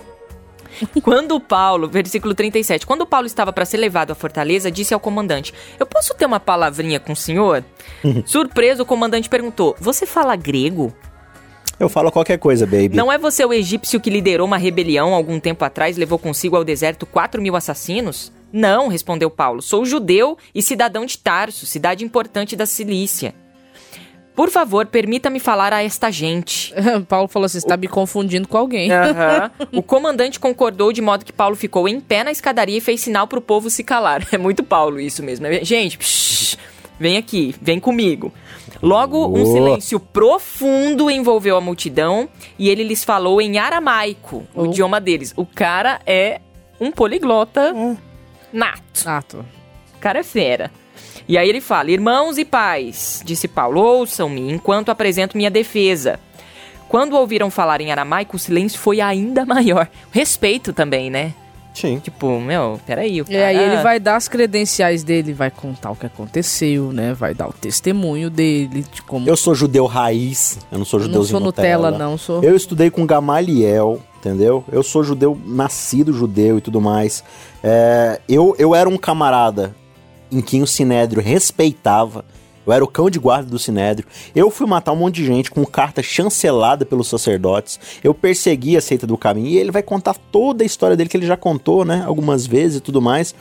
Quando 1.03 1.39
Paulo, 1.41 1.89
versículo 1.89 2.35
37, 2.35 2.87
quando 2.87 3.07
Paulo 3.07 3.27
estava 3.27 3.53
para 3.53 3.65
ser 3.65 3.77
levado 3.77 4.11
à 4.11 4.15
fortaleza, 4.15 4.71
disse 4.71 4.95
ao 4.95 5.01
comandante: 5.01 5.53
Eu 5.79 5.87
posso 5.87 6.15
ter 6.15 6.27
uma 6.27 6.41
palavrinha 6.41 7.01
com 7.01 7.13
o 7.13 7.17
senhor? 7.17 7.65
Surpreso, 8.27 8.83
o 8.83 8.87
comandante 8.87 9.29
perguntou: 9.29 9.77
Você 9.81 10.07
fala 10.07 10.37
grego? 10.37 10.95
Eu 11.79 11.89
falo 11.89 12.13
qualquer 12.13 12.39
coisa, 12.39 12.65
baby. 12.67 12.97
Não 12.97 13.11
é 13.11 13.19
você 13.19 13.45
o 13.45 13.53
egípcio 13.53 14.01
que 14.01 14.11
liderou 14.11 14.47
uma 14.47 14.57
rebelião 14.57 15.13
algum 15.13 15.41
tempo 15.41 15.65
atrás 15.65 15.97
e 15.97 16.01
levou 16.01 16.19
consigo 16.19 16.57
ao 16.57 16.65
deserto 16.65 17.05
4 17.05 17.43
mil 17.43 17.57
assassinos? 17.57 18.33
Não, 18.53 18.87
respondeu 18.87 19.29
Paulo. 19.29 19.61
Sou 19.61 19.85
judeu 19.85 20.39
e 20.55 20.63
cidadão 20.63 21.05
de 21.05 21.19
Tarso, 21.19 21.67
cidade 21.67 22.05
importante 22.05 22.55
da 22.55 22.67
Cilícia. 22.67 23.35
Por 24.35 24.51
favor, 24.51 24.87
permita-me 24.87 25.39
falar 25.39 25.73
a 25.73 25.83
esta 25.85 26.11
gente. 26.11 26.75
Paulo 27.09 27.29
falou 27.29 27.47
assim: 27.47 27.61
você 27.61 27.67
tá 27.67 27.77
me 27.77 27.87
confundindo 27.87 28.49
com 28.49 28.59
alguém. 28.59 28.91
Aham. 28.91 29.51
O 29.73 29.83
comandante 29.83 30.41
concordou 30.41 30.93
de 30.93 31.01
modo 31.01 31.25
que 31.25 31.33
Paulo 31.33 31.55
ficou 31.57 31.89
em 31.89 32.01
pé 32.01 32.25
na 32.25 32.33
escadaria 32.33 32.79
e 32.79 32.81
fez 32.81 33.01
sinal 33.01 33.27
pro 33.29 33.41
povo 33.41 33.71
se 33.71 33.85
calar. 33.85 34.27
É 34.33 34.39
muito 34.39 34.63
Paulo 34.65 34.99
isso 35.01 35.23
mesmo. 35.23 35.47
É- 35.47 35.65
Gente, 35.65 35.97
psh, 35.99 36.57
vem 36.99 37.17
aqui, 37.17 37.55
vem 37.63 37.79
comigo. 37.79 38.33
Logo, 38.83 39.27
um 39.29 39.47
silêncio 39.47 39.99
profundo 40.01 41.09
envolveu 41.11 41.57
a 41.57 41.61
multidão 41.61 42.29
e 42.59 42.69
ele 42.69 42.83
lhes 42.83 43.05
falou 43.05 43.41
em 43.41 43.57
aramaico, 43.59 44.45
o 44.55 44.63
Oh. 44.63 44.67
idioma 44.67 45.01
deles. 45.01 45.33
O 45.37 45.47
cara 45.47 46.01
é 46.07 46.41
um 46.81 46.91
poliglota 46.91 47.73
nato. 48.53 48.83
Nato. 49.05 49.45
O 49.97 49.99
cara 50.01 50.19
é 50.19 50.23
fera. 50.23 50.71
E 51.29 51.39
aí 51.39 51.49
ele 51.49 51.61
fala: 51.61 51.91
Irmãos 51.91 52.39
e 52.39 52.45
pais, 52.45 53.23
disse 53.25 53.49
Paulo, 53.49 53.81
ouçam-me 53.81 54.53
enquanto 54.53 54.91
apresento 54.91 55.37
minha 55.37 55.51
defesa. 55.51 56.19
Quando 56.89 57.17
ouviram 57.17 57.51
falar 57.51 57.81
em 57.81 57.91
aramaico, 57.91 58.37
o 58.37 58.39
silêncio 58.39 58.79
foi 58.79 59.01
ainda 59.01 59.45
maior. 59.47 59.89
Respeito 60.13 60.73
também, 60.73 61.11
né? 61.11 61.33
Sim. 61.75 61.99
Tipo, 61.99 62.39
meu, 62.39 62.79
peraí, 62.87 63.21
o 63.21 63.27
E 63.29 63.37
aí 63.37 63.57
cara- 63.57 63.67
ele 63.73 63.83
vai 63.83 63.99
dar 63.99 64.15
as 64.15 64.29
credenciais 64.29 65.03
dele, 65.03 65.33
vai 65.33 65.51
contar 65.51 65.91
o 65.91 65.97
que 65.97 66.07
aconteceu, 66.07 66.93
né? 66.93 67.13
Vai 67.15 67.35
dar 67.35 67.49
o 67.49 67.53
testemunho 67.53 68.31
dele, 68.31 68.85
de 68.93 69.03
como. 69.03 69.29
Eu 69.29 69.37
sou 69.37 69.57
judeu 69.57 69.87
raiz, 69.87 70.57
eu 70.71 70.79
não 70.79 70.85
sou 70.85 71.01
não 71.01 71.07
judeuzinho 71.07 71.39
sou 71.39 71.45
Nutella, 71.45 71.91
não, 71.91 72.17
sou. 72.17 72.45
Eu 72.45 72.55
estudei 72.55 72.91
com 72.91 73.05
Gamaliel, 73.05 74.01
entendeu? 74.19 74.63
Eu 74.71 74.85
sou 74.85 75.03
judeu, 75.03 75.37
nascido 75.45 76.13
judeu 76.13 76.59
e 76.59 76.61
tudo 76.61 76.81
mais. 76.81 77.25
É, 77.61 78.21
eu, 78.29 78.55
eu 78.57 78.73
era 78.73 78.89
um 78.89 78.97
camarada 78.97 79.75
em 80.35 80.41
quem 80.41 80.63
o 80.63 80.67
Sinédrio 80.67 81.23
respeitava. 81.23 82.25
Eu 82.67 82.73
era 82.73 82.85
o 82.85 82.89
cão 82.89 83.11
de 83.11 83.19
guarda 83.19 83.51
do 83.51 83.59
Sinédrio. 83.59 84.09
Eu 84.35 84.51
fui 84.51 84.67
matar 84.67 84.93
um 84.93 84.97
monte 84.97 85.17
de 85.17 85.27
gente 85.27 85.51
com 85.51 85.65
carta 85.67 86.03
chancelada 86.03 86.87
pelos 86.87 87.09
sacerdotes. 87.09 87.79
Eu 88.03 88.15
persegui 88.15 88.77
a 88.77 88.81
seita 88.81 89.07
do 89.07 89.19
caminho. 89.19 89.49
E 89.49 89.59
ele 89.59 89.71
vai 89.71 89.83
contar 89.83 90.15
toda 90.15 90.63
a 90.63 90.67
história 90.67 90.97
dele, 90.97 91.11
que 91.11 91.17
ele 91.17 91.27
já 91.27 91.37
contou, 91.37 91.85
né? 91.85 92.03
Algumas 92.07 92.47
vezes 92.47 92.79
e 92.79 92.81
tudo 92.81 93.03
mais. 93.03 93.35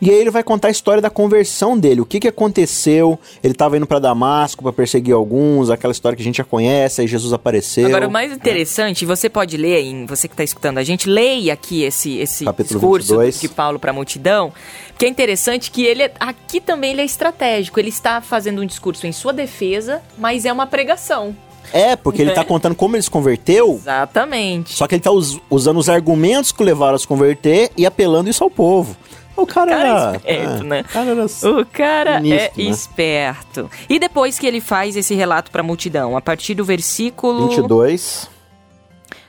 E 0.00 0.08
aí 0.10 0.16
ele 0.16 0.30
vai 0.30 0.42
contar 0.42 0.68
a 0.68 0.70
história 0.70 1.02
da 1.02 1.10
conversão 1.10 1.78
dele, 1.78 2.00
o 2.00 2.06
que 2.06 2.18
que 2.20 2.28
aconteceu. 2.28 3.18
Ele 3.44 3.52
tava 3.52 3.76
indo 3.76 3.86
pra 3.86 3.98
Damasco 3.98 4.62
pra 4.62 4.72
perseguir 4.72 5.14
alguns, 5.14 5.68
aquela 5.68 5.92
história 5.92 6.16
que 6.16 6.22
a 6.22 6.24
gente 6.24 6.38
já 6.38 6.44
conhece, 6.44 7.02
aí 7.02 7.06
Jesus 7.06 7.32
apareceu. 7.34 7.86
Agora, 7.86 8.08
o 8.08 8.10
mais 8.10 8.32
interessante, 8.32 9.04
você 9.04 9.28
pode 9.28 9.56
ler, 9.58 9.82
em, 9.82 10.06
você 10.06 10.26
que 10.26 10.32
está 10.32 10.42
escutando 10.42 10.78
a 10.78 10.82
gente, 10.82 11.08
leia 11.08 11.52
aqui 11.52 11.82
esse, 11.82 12.16
esse 12.18 12.44
Capítulo 12.46 12.80
discurso 12.80 13.08
22. 13.08 13.40
de 13.40 13.48
Paulo 13.48 13.78
para 13.78 13.90
a 13.90 13.94
multidão, 13.94 14.52
que 14.96 15.04
é 15.04 15.08
interessante 15.08 15.70
que 15.70 15.84
ele, 15.84 16.10
aqui 16.18 16.60
também 16.60 16.92
ele 16.92 17.02
é 17.02 17.04
estratégico, 17.04 17.78
ele 17.78 17.90
está 17.90 18.20
fazendo 18.22 18.62
um 18.62 18.66
discurso 18.66 19.06
em 19.06 19.12
sua 19.12 19.32
defesa, 19.34 20.00
mas 20.16 20.44
é 20.46 20.52
uma 20.52 20.66
pregação. 20.66 21.36
É, 21.74 21.94
porque 21.94 22.22
ele 22.22 22.32
tá 22.32 22.42
contando 22.44 22.74
como 22.74 22.96
ele 22.96 23.02
se 23.02 23.10
converteu, 23.10 23.74
Exatamente. 23.74 24.72
só 24.74 24.86
que 24.86 24.94
ele 24.94 25.02
tá 25.02 25.10
us- 25.10 25.38
usando 25.50 25.76
os 25.78 25.88
argumentos 25.90 26.52
que 26.52 26.62
o 26.62 26.64
levaram 26.64 26.94
a 26.96 26.98
se 26.98 27.06
converter 27.06 27.70
e 27.76 27.84
apelando 27.84 28.30
isso 28.30 28.42
ao 28.42 28.50
povo. 28.50 28.96
O 29.42 29.46
cara, 29.46 29.70
cara 29.70 29.86
é 29.86 29.90
era. 29.90 30.16
esperto, 30.16 30.62
é, 30.62 30.64
né? 30.64 30.80
O 30.80 30.92
cara 30.92 31.10
era. 31.10 31.26
O 31.26 31.66
cara 31.66 32.20
Nisto, 32.20 32.60
é 32.60 32.64
né? 32.64 32.70
esperto. 32.70 33.70
E 33.88 33.98
depois 33.98 34.38
que 34.38 34.46
ele 34.46 34.60
faz 34.60 34.96
esse 34.96 35.14
relato 35.14 35.50
para 35.50 35.60
a 35.60 35.64
multidão, 35.64 36.16
a 36.16 36.20
partir 36.20 36.54
do 36.54 36.64
versículo 36.64 37.48
22. 37.48 38.28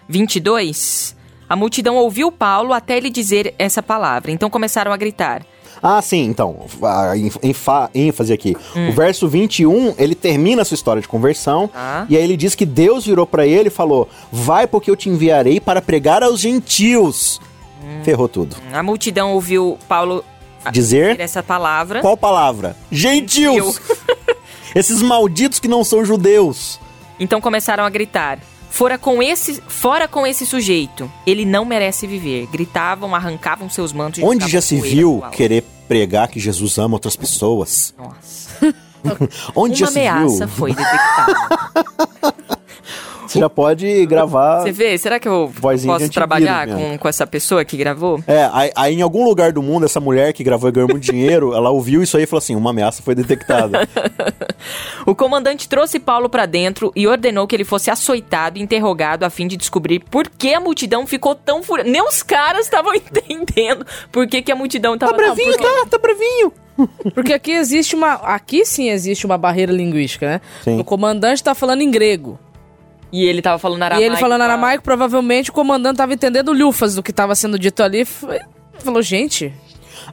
22, 0.09 1.15
a 1.49 1.55
multidão 1.55 1.95
ouviu 1.95 2.31
Paulo 2.31 2.73
até 2.73 2.97
ele 2.97 3.09
dizer 3.09 3.53
essa 3.57 3.81
palavra. 3.81 4.31
Então 4.31 4.49
começaram 4.49 4.91
a 4.91 4.97
gritar. 4.97 5.45
Ah, 5.83 5.99
sim, 6.01 6.25
então, 6.25 6.67
ênfase 7.93 8.31
aqui. 8.31 8.55
Hum. 8.75 8.89
O 8.89 8.91
verso 8.91 9.27
21, 9.27 9.95
ele 9.97 10.13
termina 10.13 10.61
a 10.61 10.65
sua 10.65 10.75
história 10.75 11.01
de 11.01 11.07
conversão, 11.07 11.71
Ah. 11.73 12.05
e 12.07 12.15
aí 12.15 12.23
ele 12.23 12.37
diz 12.37 12.53
que 12.53 12.67
Deus 12.67 13.05
virou 13.07 13.25
pra 13.25 13.47
ele 13.47 13.69
e 13.69 13.71
falou: 13.71 14.07
Vai, 14.31 14.67
porque 14.67 14.91
eu 14.91 14.95
te 14.95 15.09
enviarei 15.09 15.59
para 15.59 15.81
pregar 15.81 16.21
aos 16.21 16.39
gentios. 16.39 17.41
Hum. 17.81 18.03
Ferrou 18.03 18.27
tudo. 18.27 18.55
A 18.71 18.83
multidão 18.83 19.33
ouviu 19.33 19.77
Paulo 19.87 20.23
Dizer 20.71 21.11
dizer 21.11 21.19
essa 21.19 21.41
palavra. 21.41 22.01
qual 22.01 22.15
palavra? 22.15 22.75
Gentios! 22.91 23.79
Esses 24.75 25.01
malditos 25.01 25.59
que 25.59 25.67
não 25.67 25.83
são 25.83 26.05
judeus. 26.05 26.79
Então 27.19 27.41
começaram 27.41 27.83
a 27.83 27.89
gritar. 27.89 28.39
Fora 28.69 28.97
com 28.97 29.21
esse, 29.21 29.61
fora 29.67 30.07
com 30.07 30.25
esse 30.25 30.45
sujeito. 30.45 31.11
Ele 31.27 31.43
não 31.43 31.65
merece 31.65 32.07
viver. 32.07 32.47
Gritavam, 32.47 33.13
arrancavam 33.13 33.69
seus 33.69 33.91
mantos. 33.91 34.23
Onde 34.23 34.47
já 34.47 34.61
se 34.61 34.79
viu 34.79 35.21
querer 35.33 35.65
pregar 35.89 36.29
que 36.29 36.39
Jesus 36.39 36.77
ama 36.77 36.95
outras 36.95 37.17
pessoas? 37.17 37.93
Nossa. 37.97 38.73
Onde 39.53 39.83
Uma 39.83 39.87
já 39.87 39.87
se 39.87 39.99
ameaça 39.99 40.45
viu? 40.45 40.55
foi 40.55 40.73
detectada. 40.73 41.33
Você 43.31 43.39
já 43.39 43.49
pode 43.49 44.05
gravar. 44.05 44.61
Você 44.61 44.71
vê? 44.71 44.97
Será 44.97 45.19
que 45.19 45.27
eu 45.27 45.47
Vozinha 45.47 45.93
posso 45.93 46.09
trabalhar 46.09 46.67
com, 46.67 46.97
com 46.97 47.07
essa 47.07 47.25
pessoa 47.25 47.63
que 47.63 47.77
gravou? 47.77 48.21
É, 48.27 48.49
aí, 48.51 48.71
aí 48.75 48.93
em 48.95 49.01
algum 49.01 49.23
lugar 49.23 49.51
do 49.53 49.61
mundo, 49.61 49.85
essa 49.85 49.99
mulher 49.99 50.33
que 50.33 50.43
gravou 50.43 50.69
e 50.69 50.71
ganhou 50.71 50.89
muito 50.89 51.03
dinheiro, 51.03 51.53
ela 51.53 51.69
ouviu 51.69 52.03
isso 52.03 52.17
aí 52.17 52.23
e 52.23 52.25
falou 52.25 52.39
assim: 52.39 52.55
uma 52.55 52.71
ameaça 52.71 53.01
foi 53.01 53.15
detectada. 53.15 53.87
O 55.05 55.15
comandante 55.15 55.67
trouxe 55.67 55.99
Paulo 55.99 56.29
pra 56.29 56.45
dentro 56.45 56.91
e 56.95 57.07
ordenou 57.07 57.47
que 57.47 57.55
ele 57.55 57.63
fosse 57.63 57.89
açoitado 57.89 58.59
e 58.59 58.61
interrogado 58.61 59.23
a 59.23 59.29
fim 59.29 59.47
de 59.47 59.57
descobrir 59.57 59.99
por 59.99 60.29
que 60.29 60.53
a 60.53 60.59
multidão 60.59 61.07
ficou 61.07 61.33
tão 61.33 61.63
furiosa. 61.63 61.89
Nem 61.89 62.01
os 62.07 62.21
caras 62.21 62.65
estavam 62.65 62.93
entendendo 62.95 63.85
por 64.11 64.27
que, 64.27 64.41
que 64.43 64.51
a 64.51 64.55
multidão 64.55 64.97
tava 64.97 65.13
tá 65.13 65.17
bravinho, 65.17 65.51
porque- 65.51 65.63
tá? 65.63 65.85
Tá 65.89 65.97
bravinho. 65.97 66.53
Porque 67.13 67.33
aqui 67.33 67.51
existe 67.51 67.95
uma. 67.95 68.13
Aqui 68.13 68.65
sim 68.65 68.89
existe 68.89 69.25
uma 69.25 69.37
barreira 69.37 69.71
linguística, 69.71 70.25
né? 70.25 70.41
Sim. 70.63 70.79
O 70.79 70.83
comandante 70.83 71.43
tá 71.43 71.53
falando 71.53 71.81
em 71.81 71.91
grego. 71.91 72.39
E 73.11 73.25
ele 73.25 73.41
tava 73.41 73.59
falando 73.59 73.81
e 73.81 73.83
aramaico. 73.83 74.11
ele 74.13 74.17
falando 74.17 74.41
aramaico, 74.41 74.83
provavelmente 74.83 75.49
o 75.49 75.53
comandante 75.53 75.97
tava 75.97 76.13
entendendo 76.13 76.53
lufas 76.53 76.95
do 76.95 77.03
que 77.03 77.11
tava 77.11 77.35
sendo 77.35 77.59
dito 77.59 77.83
ali. 77.83 78.05
Foi- 78.05 78.39
Falou, 78.79 79.01
gente, 79.01 79.53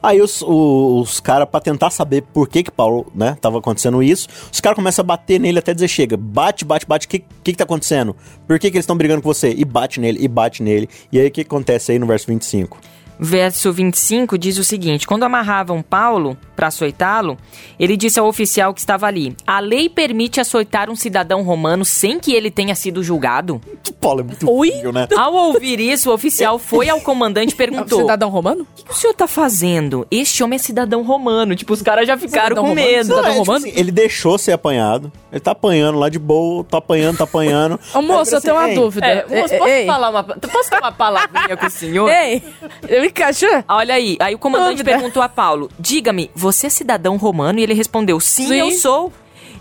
Aí 0.01 0.21
os, 0.21 0.41
os, 0.41 1.09
os 1.09 1.19
caras, 1.19 1.47
pra 1.49 1.59
tentar 1.59 1.89
saber 1.89 2.21
por 2.21 2.47
que 2.47 2.63
que 2.63 2.71
Paulo, 2.71 3.11
né, 3.13 3.35
tava 3.41 3.57
acontecendo 3.57 4.01
isso, 4.03 4.27
os 4.51 4.61
caras 4.61 4.75
começam 4.75 5.01
a 5.03 5.05
bater 5.05 5.39
nele 5.39 5.59
até 5.59 5.73
dizer, 5.73 5.87
chega, 5.87 6.15
bate, 6.15 6.63
bate, 6.63 6.85
bate, 6.85 7.07
o 7.07 7.09
que, 7.09 7.19
que 7.19 7.51
que 7.51 7.57
tá 7.57 7.63
acontecendo? 7.63 8.15
Por 8.47 8.59
que 8.59 8.69
que 8.69 8.77
eles 8.77 8.83
estão 8.83 8.95
brigando 8.95 9.21
com 9.21 9.27
você? 9.33 9.51
E 9.57 9.65
bate 9.65 9.99
nele, 9.99 10.19
e 10.23 10.27
bate 10.27 10.61
nele. 10.63 10.87
E 11.11 11.19
aí 11.19 11.27
o 11.27 11.31
que 11.31 11.41
acontece 11.41 11.91
aí 11.91 11.99
no 11.99 12.05
verso 12.05 12.27
25? 12.27 12.77
Verso 13.19 13.73
25 13.73 14.37
diz 14.37 14.57
o 14.57 14.63
seguinte: 14.63 15.05
Quando 15.05 15.23
amarravam 15.23 15.81
Paulo 15.81 16.37
para 16.55 16.67
açoitá-lo, 16.67 17.37
ele 17.77 17.97
disse 17.97 18.17
ao 18.19 18.27
oficial 18.27 18.73
que 18.73 18.79
estava 18.79 19.07
ali: 19.07 19.35
A 19.45 19.59
lei 19.59 19.89
permite 19.89 20.39
açoitar 20.39 20.89
um 20.89 20.95
cidadão 20.95 21.43
romano 21.43 21.83
sem 21.83 22.17
que 22.19 22.33
ele 22.33 22.49
tenha 22.49 22.73
sido 22.75 23.03
julgado? 23.03 23.59
Paulo 23.99 24.21
é 24.21 24.23
muito 24.23 24.49
Oi? 24.49 24.71
frio, 24.71 24.93
né? 24.93 25.05
Ao 25.17 25.33
ouvir 25.33 25.79
isso, 25.81 26.09
o 26.09 26.13
oficial 26.13 26.57
foi 26.57 26.87
ao 26.87 27.01
comandante 27.01 27.53
e 27.53 27.55
perguntou: 27.57 27.99
cidadão 27.99 28.29
romano? 28.29 28.65
O 28.79 28.83
que 28.85 28.91
o 28.91 28.95
senhor 28.95 29.13
tá 29.13 29.27
fazendo? 29.27 30.07
Este 30.09 30.41
homem 30.41 30.55
é 30.55 30.59
cidadão 30.59 31.03
romano. 31.03 31.53
Tipo, 31.57 31.73
os 31.73 31.81
caras 31.81 32.07
já 32.07 32.17
ficaram 32.17 32.55
Cidadão 32.55 32.63
com 32.63 32.69
romano? 32.69 32.87
medo. 32.87 33.03
Cidadão 33.07 33.25
é, 33.25 33.31
tipo 33.33 33.43
romano? 33.43 33.65
assim, 33.65 33.77
ele 33.77 33.91
deixou 33.91 34.37
ser 34.37 34.53
apanhado. 34.53 35.11
Ele 35.29 35.41
tá 35.41 35.51
apanhando 35.51 35.99
lá 35.99 36.07
de 36.07 36.17
boa, 36.17 36.63
tá 36.63 36.77
apanhando, 36.77 37.17
tá 37.17 37.25
apanhando. 37.25 37.77
Ô, 37.93 38.01
moço, 38.01 38.33
eu 38.33 38.37
Aí 38.37 38.43
tenho 38.43 38.55
uma 38.55 38.69
"Ei, 38.69 38.75
dúvida. 38.75 39.05
É, 39.05 39.41
moço, 39.41 39.57
posso 39.57 39.69
Ei, 39.69 39.85
falar 39.85 40.09
uma. 40.09 40.23
Posso 40.23 40.69
ter 40.69 40.77
uma 40.79 40.91
palavrinha 40.93 41.57
com 41.57 41.65
o 41.65 41.69
senhor? 41.69 42.09
Ei, 42.09 42.41
ele 42.87 43.08
encaixou? 43.09 43.63
Olha 43.67 43.93
aí, 43.93 44.17
aí 44.19 44.35
o 44.35 44.39
comandante 44.39 44.77
Dúvida. 44.77 44.91
perguntou 44.91 45.21
a 45.21 45.29
Paulo: 45.29 45.69
Diga-me, 45.79 46.31
você 46.35 46.67
é 46.67 46.69
cidadão 46.69 47.17
romano? 47.17 47.59
E 47.59 47.63
ele 47.63 47.73
respondeu: 47.73 48.19
Sim, 48.19 48.47
Sim. 48.47 48.55
eu 48.55 48.71
sou. 48.71 49.11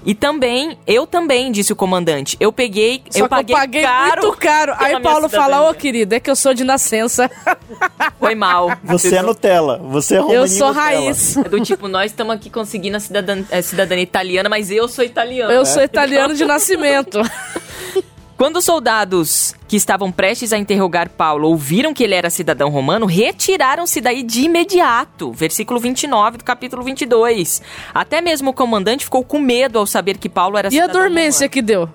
E 0.05 0.15
também, 0.15 0.79
eu 0.87 1.07
também, 1.07 1.51
disse 1.51 1.73
o 1.73 1.77
comandante. 1.77 2.37
Eu 2.39 2.53
peguei, 2.53 3.03
Só 3.11 3.19
eu 3.19 3.25
que 3.25 3.29
paguei, 3.29 3.55
eu 3.55 3.59
paguei 3.59 3.83
caro 3.83 4.23
muito 4.23 4.39
caro. 4.39 4.75
Aí 4.79 5.01
Paulo 5.01 5.29
fala, 5.29 5.69
ô 5.69 5.75
querido, 5.75 6.15
é 6.15 6.21
que 6.21 6.31
eu 6.31 6.37
sou 6.37 6.55
de 6.55 6.65
nascença. 6.65 7.31
Foi 8.19 8.35
mal. 8.35 8.71
Você 8.85 9.17
é 9.17 9.23
Nutella, 9.23 9.79
você 9.79 10.17
é 10.17 10.19
eu 10.19 10.47
sou 10.47 10.69
Nutella. 10.69 10.73
raiz. 10.73 11.37
É 11.37 11.43
do 11.43 11.61
tipo, 11.61 11.89
nós 11.89 12.13
estamos 12.13 12.35
aqui 12.35 12.49
conseguindo 12.49 12.97
a 12.97 13.01
cidadania, 13.01 13.45
a 13.51 13.61
cidadania 13.61 14.03
italiana, 14.03 14.49
mas 14.49 14.71
eu 14.71 14.89
sou 14.89 15.05
italiano. 15.05 15.53
Eu 15.53 15.67
sou 15.67 15.83
italiano 15.83 16.35
de 16.35 16.45
nascimento. 16.45 17.21
Quando 18.38 18.59
os 18.59 18.64
soldados 18.64 19.53
que 19.66 19.77
estavam 19.77 20.12
prestes 20.12 20.53
a 20.53 20.59
interrogar 20.59 21.09
Paulo 21.11 21.48
ouviram 21.48 21.92
que 21.92 22.05
ele 22.05 22.14
era 22.14 22.31
cidadão 22.31 22.70
romano, 22.70 23.05
retiraram-se 23.05 24.01
daí 24.01 24.22
de 24.22 24.42
imediato. 24.42 25.33
Versículo 25.33 25.81
29 25.81 26.38
do 26.38 26.44
capítulo 26.44 26.85
22. 26.85 27.61
Até 27.92 28.20
mesmo 28.20 28.51
o 28.51 28.55
comandante 28.55 29.05
ficou 29.05 29.24
com 29.24 29.40
medo 29.40 29.77
ao 29.77 29.87
saber 29.87 30.16
que 30.18 30.29
Paulo 30.29 30.57
era 30.57 30.68
E 30.68 30.79
a 30.79 30.83
cidadão 30.83 31.03
dormência 31.03 31.40
romano. 31.46 31.51
que 31.51 31.62
deu? 31.62 31.88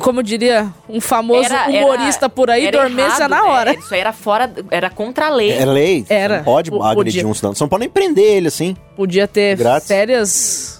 como 0.00 0.22
diria 0.22 0.72
um 0.88 1.00
famoso 1.00 1.46
Era- 1.46 1.68
era- 1.68 1.84
humorista 1.84 2.28
por 2.28 2.48
aí, 2.48 2.64
era 2.66 2.78
dormência 2.82 3.24
errado, 3.24 3.30
na 3.30 3.44
hora. 3.44 3.72
é, 3.72 3.74
isso 3.76 3.92
aí 3.92 3.98
era 4.00 4.12
fora, 4.12 4.52
era 4.70 4.88
contra 4.88 5.26
a 5.26 5.30
lei. 5.30 5.50
É 5.50 5.64
lei. 5.64 6.04
você 6.06 6.14
Era. 6.14 6.36
Não 6.38 6.44
pode 6.44 6.70
Po- 6.70 6.80
agredir 6.80 7.22
podia. 7.22 7.26
um 7.28 7.34
cidadão. 7.34 7.54
Você 7.56 7.64
não 7.64 7.68
pode 7.68 7.80
nem 7.80 7.88
prender 7.90 8.24
ele 8.36 8.46
assim. 8.46 8.76
Podia 8.96 9.26
ter 9.26 9.56
Grátis. 9.56 10.73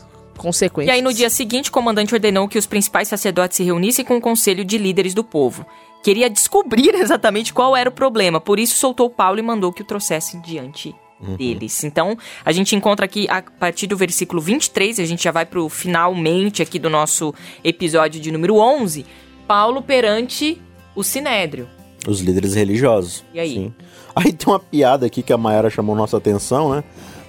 Sérias 0.53 0.71
E 0.71 0.71
consequências. 0.71 0.95
aí, 0.95 1.03
no 1.03 1.13
dia 1.13 1.31
seguinte, 1.31 1.71
o 1.71 1.73
comandante 1.73 2.15
ordenou 2.15 2.49
que 2.49 2.59
os 2.59 2.67
principais 2.67 3.09
sacerdotes 3.09 3.57
se 3.57 3.65
reunissem 3.65 4.05
com 4.05 4.17
o 4.17 4.21
conselho 4.21 4.65
de 4.65 4.79
líderes 4.79 5.15
do 5.15 5.25
povo. 5.25 5.67
Queria 6.03 6.29
descobrir 6.29 6.95
exatamente 6.97 7.53
qual 7.53 7.77
era 7.77 7.89
o 7.89 7.93
problema, 7.93 8.41
por 8.41 8.59
isso 8.59 8.77
soltou 8.77 9.09
Paulo 9.09 9.39
e 9.39 9.43
mandou 9.43 9.73
que 9.73 9.83
o 9.83 9.85
trouxessem 9.87 10.41
diante 10.41 10.95
deles. 11.39 11.83
Então, 11.85 12.17
a 12.45 12.53
gente 12.53 12.77
encontra 12.77 13.07
aqui, 13.07 13.27
a 13.31 13.41
partir 13.41 13.87
do 13.87 13.97
versículo 13.97 14.43
23, 14.43 15.01
a 15.01 15.05
gente 15.05 15.25
já 15.25 15.31
vai 15.31 15.47
pro 15.47 15.69
finalmente 15.69 16.63
aqui 16.63 16.79
do 16.79 16.91
nosso 16.91 17.35
episódio 17.63 18.21
de 18.21 18.31
número 18.31 18.57
11, 18.57 19.07
Paulo 19.47 19.81
perante 19.83 20.61
o 20.95 21.03
Sinédrio. 21.03 21.69
Os 22.07 22.21
líderes 22.21 22.55
religiosos. 22.55 23.25
E 23.33 23.41
aí? 23.41 23.55
Sim. 23.55 23.75
Aí 24.15 24.33
tem 24.33 24.53
uma 24.53 24.61
piada 24.61 25.07
aqui 25.07 25.23
que 25.23 25.33
a 25.33 25.39
Mayara 25.39 25.71
chamou 25.71 25.97
nossa 25.97 26.19
atenção, 26.19 26.75
né? 26.75 26.85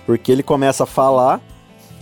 Porque 0.06 0.32
ele 0.32 0.43
começa 0.43 0.84
a 0.84 0.88
falar 0.88 1.41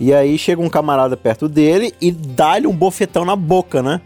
e 0.00 0.12
aí 0.12 0.36
chega 0.38 0.60
um 0.60 0.68
camarada 0.68 1.16
perto 1.16 1.48
dele 1.48 1.92
e 2.00 2.10
dá-lhe 2.10 2.66
um 2.66 2.74
bofetão 2.74 3.24
na 3.24 3.36
boca, 3.36 3.82
né? 3.82 4.00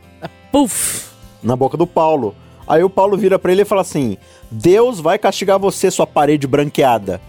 Puf! 0.52 1.06
Na 1.42 1.54
boca 1.56 1.76
do 1.76 1.86
Paulo. 1.86 2.34
Aí 2.66 2.82
o 2.82 2.90
Paulo 2.90 3.16
vira 3.16 3.38
pra 3.38 3.52
ele 3.52 3.62
e 3.62 3.64
fala 3.64 3.80
assim: 3.80 4.16
Deus 4.50 5.00
vai 5.00 5.18
castigar 5.18 5.58
você, 5.58 5.90
sua 5.90 6.06
parede 6.06 6.46
branqueada. 6.46 7.20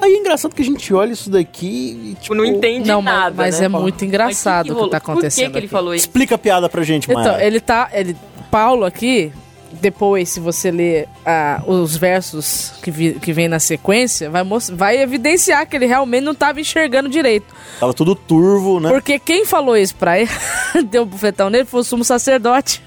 Aí 0.00 0.14
é 0.14 0.16
engraçado 0.18 0.54
que 0.54 0.62
a 0.62 0.64
gente 0.64 0.92
olha 0.94 1.12
isso 1.12 1.28
daqui 1.30 1.66
e, 1.66 2.14
tipo, 2.22 2.34
não 2.34 2.44
entende 2.44 2.88
Não, 2.88 3.02
mas- 3.02 3.14
nada, 3.14 3.34
mas 3.36 3.60
né? 3.60 3.66
é 3.66 3.68
muito 3.68 4.02
engraçado 4.04 4.64
o 4.64 4.68
que 4.68 4.72
rolou? 4.74 4.88
tá 4.88 4.96
acontecendo 4.96 5.44
Por 5.44 5.46
que, 5.46 5.52
que 5.52 5.58
ele 5.58 5.66
aqui. 5.66 5.72
falou 5.72 5.94
isso? 5.94 6.06
Explica 6.06 6.34
a 6.36 6.38
piada 6.38 6.68
pra 6.70 6.82
gente, 6.82 7.04
Então, 7.04 7.22
Mayara. 7.22 7.44
ele 7.44 7.60
tá. 7.60 7.90
Ele, 7.92 8.16
Paulo 8.50 8.84
aqui, 8.86 9.30
depois, 9.72 10.28
se 10.28 10.40
você 10.40 10.70
ler 10.70 11.08
ah, 11.24 11.62
os 11.66 11.96
versos 11.96 12.72
que, 12.82 12.90
vi- 12.90 13.14
que 13.20 13.32
vem 13.32 13.48
na 13.48 13.58
sequência, 13.58 14.28
vai, 14.30 14.42
vai 14.72 14.98
evidenciar 14.98 15.66
que 15.66 15.76
ele 15.76 15.86
realmente 15.86 16.24
não 16.24 16.34
tava 16.34 16.60
enxergando 16.60 17.08
direito. 17.08 17.54
Tava 17.78 17.94
tudo 17.94 18.14
turvo, 18.14 18.80
né? 18.80 18.88
Porque 18.90 19.18
quem 19.18 19.44
falou 19.44 19.76
isso 19.76 19.94
pra 19.96 20.18
ele, 20.18 20.30
deu 20.90 21.02
um 21.02 21.06
bufetão 21.06 21.48
nele, 21.50 21.64
foi 21.64 21.80
o 21.80 21.84
sumo 21.84 22.04
sacerdote. 22.04 22.82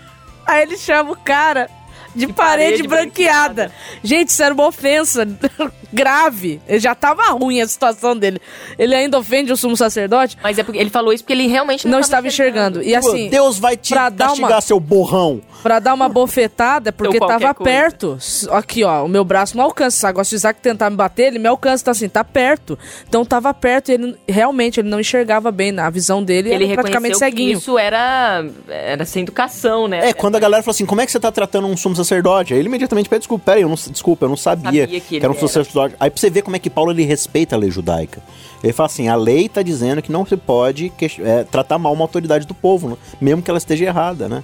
Aí 0.46 0.64
ele 0.64 0.78
chama 0.78 1.12
o 1.12 1.16
cara 1.18 1.70
de, 2.16 2.28
parede, 2.28 2.84
parede 2.84 2.88
branqueada. 2.88 3.72
Gente, 4.04 4.30
isso 4.30 4.44
era 4.44 4.54
uma 4.54 4.68
ofensa 4.68 5.26
grave. 5.94 6.60
Ele 6.68 6.80
já 6.80 6.94
tava 6.96 7.24
ruim 7.32 7.62
a 7.62 7.68
situação 7.68 8.18
dele. 8.18 8.42
Ele 8.78 8.94
ainda 8.96 9.18
ofende 9.20 9.52
o 9.52 9.58
sumo 9.58 9.78
sacerdote? 9.78 10.38
Mas 10.42 10.58
é 10.58 10.64
porque 10.64 10.80
ele 10.80 10.90
falou 10.90 11.14
isso 11.14 11.24
porque 11.24 11.34
ele 11.34 11.48
realmente 11.48 11.86
não, 11.86 11.92
Não 11.94 11.98
tava 12.00 12.06
estava 12.06 12.28
enxergando. 12.28 12.82
E 12.82 12.92
Pô, 12.92 12.98
assim, 13.10 13.30
Deus 13.30 13.60
vai 13.60 13.78
te 13.78 13.94
pra 13.94 14.10
dar 14.10 14.28
castigar, 14.28 14.52
uma- 14.52 14.62
seu 14.62 14.80
borrão. 14.80 15.42
Pra 15.62 15.80
dar 15.80 15.94
uma 15.94 16.10
bofetada, 16.10 16.90
é 16.90 16.92
porque 16.92 17.18
tava 17.20 17.54
coisa. 17.54 17.72
perto. 17.72 18.18
Aqui, 18.52 18.84
ó, 18.84 19.06
o 19.06 19.08
meu 19.08 19.24
braço 19.24 19.56
não 19.56 19.64
alcança. 19.64 19.98
Se 19.98 20.06
agora 20.06 20.26
se 20.26 20.36
o 20.36 20.38
Isaac 20.38 20.60
tentar 20.60 20.90
me 20.90 20.98
bater, 20.98 21.28
ele 21.28 21.40
me 21.40 21.48
alcança. 21.48 21.86
Tá 21.86 21.92
assim, 21.92 22.10
tá 22.10 22.22
perto. 22.22 22.78
Então 23.08 23.24
tava 23.24 23.54
perto 23.54 23.90
e 23.90 23.94
ele 23.94 24.16
realmente 24.28 24.82
ele 24.82 24.90
não 24.90 25.00
enxergava 25.00 25.52
bem. 25.52 25.78
A 25.80 25.90
visão 25.90 26.22
dele 26.22 26.50
Ele 26.54 26.66
era 26.66 26.74
praticamente 26.76 27.14
que 27.14 27.20
ceguinho. 27.20 27.58
isso 27.58 27.78
era, 27.80 28.44
era 28.68 29.06
sem 29.06 29.24
educação, 29.24 29.88
né? 29.88 30.10
É, 30.10 30.14
quando 30.14 30.36
a 30.36 30.40
galera 30.40 30.62
fala 30.62 30.74
assim, 30.76 30.86
como 30.86 31.00
é 31.00 31.06
que 31.06 31.12
você 31.14 31.20
tá 31.20 31.32
tratando 31.32 31.68
um 31.68 31.78
sumo 31.78 31.96
sacerdote? 31.96 32.54
Aí 32.54 32.60
ele 32.60 32.68
imediatamente 32.68 33.08
pede 33.08 33.20
desculpa. 33.22 33.46
Pera 33.46 33.58
aí, 33.58 33.64
eu 33.64 33.70
não, 33.70 33.76
desculpa, 33.76 34.26
eu 34.26 34.30
não 34.30 34.38
sabia, 34.38 34.84
Sabia 34.84 35.00
que 35.00 35.16
ele 35.16 35.24
era 35.26 35.32
um 35.32 35.36
sumo 35.36 35.46
era. 35.46 35.52
Aí 36.00 36.10
pra 36.10 36.20
você 36.20 36.30
ver 36.30 36.42
como 36.42 36.56
é 36.56 36.60
que 36.60 36.70
Paulo 36.70 36.92
ele 36.92 37.04
respeita 37.06 37.56
a 37.56 37.60
lei 37.60 37.70
judaica. 37.72 38.22
Ele 38.64 38.74
fala 38.74 38.88
assim, 38.88 39.08
a 39.08 39.16
lei 39.16 39.50
tá 39.50 39.62
dizendo 39.62 40.02
que 40.02 40.12
não 40.12 40.26
se 40.26 40.38
pode 40.38 40.90
que- 40.98 41.22
é, 41.22 41.44
tratar 41.44 41.78
mal 41.78 41.92
uma 41.94 42.04
autoridade 42.04 42.46
do 42.48 42.54
povo, 42.54 42.90
né? 42.90 42.98
mesmo 43.20 43.42
que 43.42 43.50
ela 43.52 43.58
esteja 43.58 43.86
errada, 43.86 44.28
né? 44.30 44.44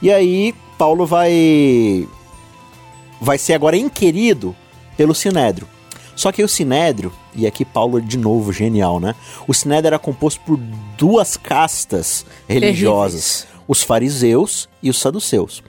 E 0.00 0.10
aí 0.12 0.54
Paulo 0.78 1.04
vai 1.06 2.06
vai 3.20 3.36
ser 3.38 3.54
agora 3.54 3.76
inquirido 3.76 4.54
pelo 4.96 5.14
Sinédrio. 5.14 5.66
Só 6.14 6.32
que 6.32 6.42
o 6.42 6.48
Sinédrio, 6.48 7.12
e 7.34 7.46
aqui 7.46 7.64
Paulo 7.64 8.00
de 8.00 8.18
novo 8.18 8.52
genial, 8.52 8.98
né? 8.98 9.14
O 9.46 9.54
Sinédrio 9.54 9.88
era 9.88 9.98
composto 9.98 10.40
por 10.44 10.58
duas 10.96 11.36
castas 11.36 12.24
religiosas, 12.48 13.46
os 13.68 13.82
fariseus 13.82 14.68
e 14.82 14.90
os 14.90 14.98
saduceus. 15.00 15.62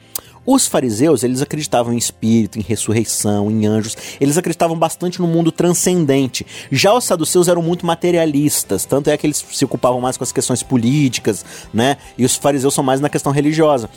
Os 0.51 0.65
fariseus, 0.65 1.21
eles 1.21 1.43
acreditavam 1.43 1.93
em 1.93 1.97
espírito, 1.97 2.57
em 2.57 2.63
ressurreição, 2.63 3.51
em 3.51 3.67
anjos. 3.67 3.95
Eles 4.19 4.35
acreditavam 4.35 4.75
bastante 4.75 5.21
no 5.21 5.27
mundo 5.27 5.51
transcendente. 5.51 6.43
Já 6.71 6.91
os 6.91 7.03
saduceus 7.03 7.47
eram 7.47 7.61
muito 7.61 7.85
materialistas, 7.85 8.83
tanto 8.83 9.11
é 9.11 9.15
que 9.15 9.27
eles 9.27 9.45
se 9.47 9.63
ocupavam 9.63 10.01
mais 10.01 10.17
com 10.17 10.23
as 10.23 10.31
questões 10.31 10.63
políticas, 10.63 11.45
né? 11.71 11.97
E 12.17 12.25
os 12.25 12.35
fariseus 12.35 12.73
são 12.73 12.83
mais 12.83 12.99
na 12.99 13.09
questão 13.09 13.31
religiosa. 13.31 13.91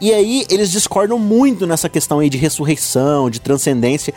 E 0.00 0.12
aí 0.12 0.44
eles 0.50 0.72
discordam 0.72 1.20
muito 1.20 1.68
nessa 1.68 1.88
questão 1.88 2.18
aí 2.18 2.28
de 2.28 2.36
ressurreição, 2.36 3.30
de 3.30 3.40
transcendência. 3.40 4.12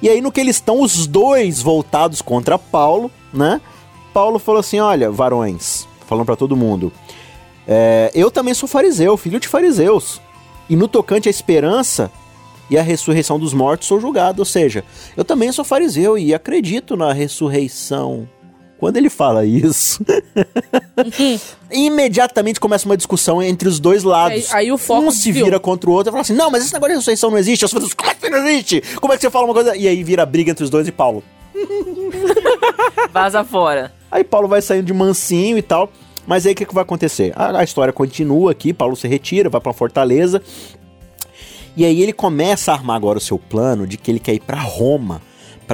E 0.00 0.08
aí 0.08 0.22
no 0.22 0.32
que 0.32 0.40
eles 0.40 0.56
estão 0.56 0.80
os 0.80 1.06
dois 1.06 1.60
voltados 1.60 2.22
contra 2.22 2.58
Paulo, 2.58 3.10
né? 3.30 3.60
Paulo 4.14 4.38
falou 4.38 4.60
assim: 4.60 4.80
"Olha, 4.80 5.10
varões, 5.10 5.86
falando 6.06 6.24
pra 6.24 6.34
todo 6.34 6.56
mundo, 6.56 6.90
é, 7.68 8.10
eu 8.14 8.30
também 8.30 8.54
sou 8.54 8.66
fariseu, 8.66 9.18
filho 9.18 9.38
de 9.38 9.48
fariseus. 9.48 10.18
E 10.70 10.76
no 10.76 10.88
tocante 10.88 11.28
à 11.28 11.30
esperança 11.30 12.10
e 12.70 12.78
à 12.78 12.82
ressurreição 12.82 13.38
dos 13.38 13.52
mortos 13.52 13.88
sou 13.88 14.00
julgado, 14.00 14.40
ou 14.40 14.46
seja, 14.46 14.84
eu 15.16 15.24
também 15.24 15.50
sou 15.50 15.64
fariseu 15.64 16.16
e 16.16 16.32
acredito 16.32 16.96
na 16.96 17.12
ressurreição. 17.12 18.28
Quando 18.78 18.96
ele 18.96 19.10
fala 19.10 19.44
isso, 19.44 20.02
imediatamente 21.70 22.58
começa 22.58 22.86
uma 22.86 22.96
discussão 22.96 23.42
entre 23.42 23.68
os 23.68 23.78
dois 23.78 24.04
lados. 24.04 24.50
Aí- 24.54 24.66
aí 24.66 24.72
o 24.72 24.78
foco 24.78 25.02
um 25.08 25.10
se 25.10 25.30
vira 25.32 25.60
contra 25.60 25.90
o 25.90 25.92
outro 25.92 26.10
e 26.10 26.12
fala 26.12 26.22
assim: 26.22 26.32
Não, 26.34 26.50
mas 26.50 26.64
esse 26.64 26.72
negócio 26.72 26.92
de 26.94 26.98
ressurreição 26.98 27.30
não 27.30 27.38
existe. 27.38 27.64
Os 27.64 27.70
fariseus, 27.70 27.92
como 27.94 28.10
é 28.10 28.14
que 28.14 28.30
não 28.30 28.38
existe? 28.46 28.80
Como 29.00 29.12
é 29.12 29.16
que 29.16 29.22
você 29.22 29.30
fala 29.30 29.44
uma 29.44 29.54
coisa? 29.54 29.76
E 29.76 29.86
aí 29.86 30.02
vira 30.02 30.24
briga 30.24 30.50
entre 30.52 30.64
os 30.64 30.70
dois 30.70 30.88
e 30.88 30.92
Paulo. 30.92 31.22
Vaza 33.12 33.44
fora. 33.44 33.92
Aí 34.10 34.24
Paulo 34.24 34.48
vai 34.48 34.62
saindo 34.62 34.86
de 34.86 34.92
mansinho 34.94 35.58
e 35.58 35.62
tal. 35.62 35.90
Mas 36.26 36.46
aí 36.46 36.52
o 36.52 36.54
que, 36.56 36.66
que 36.66 36.74
vai 36.74 36.82
acontecer? 36.82 37.32
A, 37.34 37.58
a 37.58 37.64
história 37.64 37.92
continua 37.92 38.52
aqui, 38.52 38.72
Paulo 38.72 38.96
se 38.96 39.08
retira, 39.08 39.48
vai 39.48 39.60
pra 39.60 39.72
fortaleza. 39.72 40.42
E 41.76 41.84
aí 41.84 42.02
ele 42.02 42.12
começa 42.12 42.72
a 42.72 42.74
armar 42.74 42.96
agora 42.96 43.18
o 43.18 43.20
seu 43.20 43.38
plano 43.38 43.86
de 43.86 43.96
que 43.96 44.10
ele 44.10 44.18
quer 44.18 44.34
ir 44.34 44.40
pra 44.40 44.60
Roma. 44.60 45.22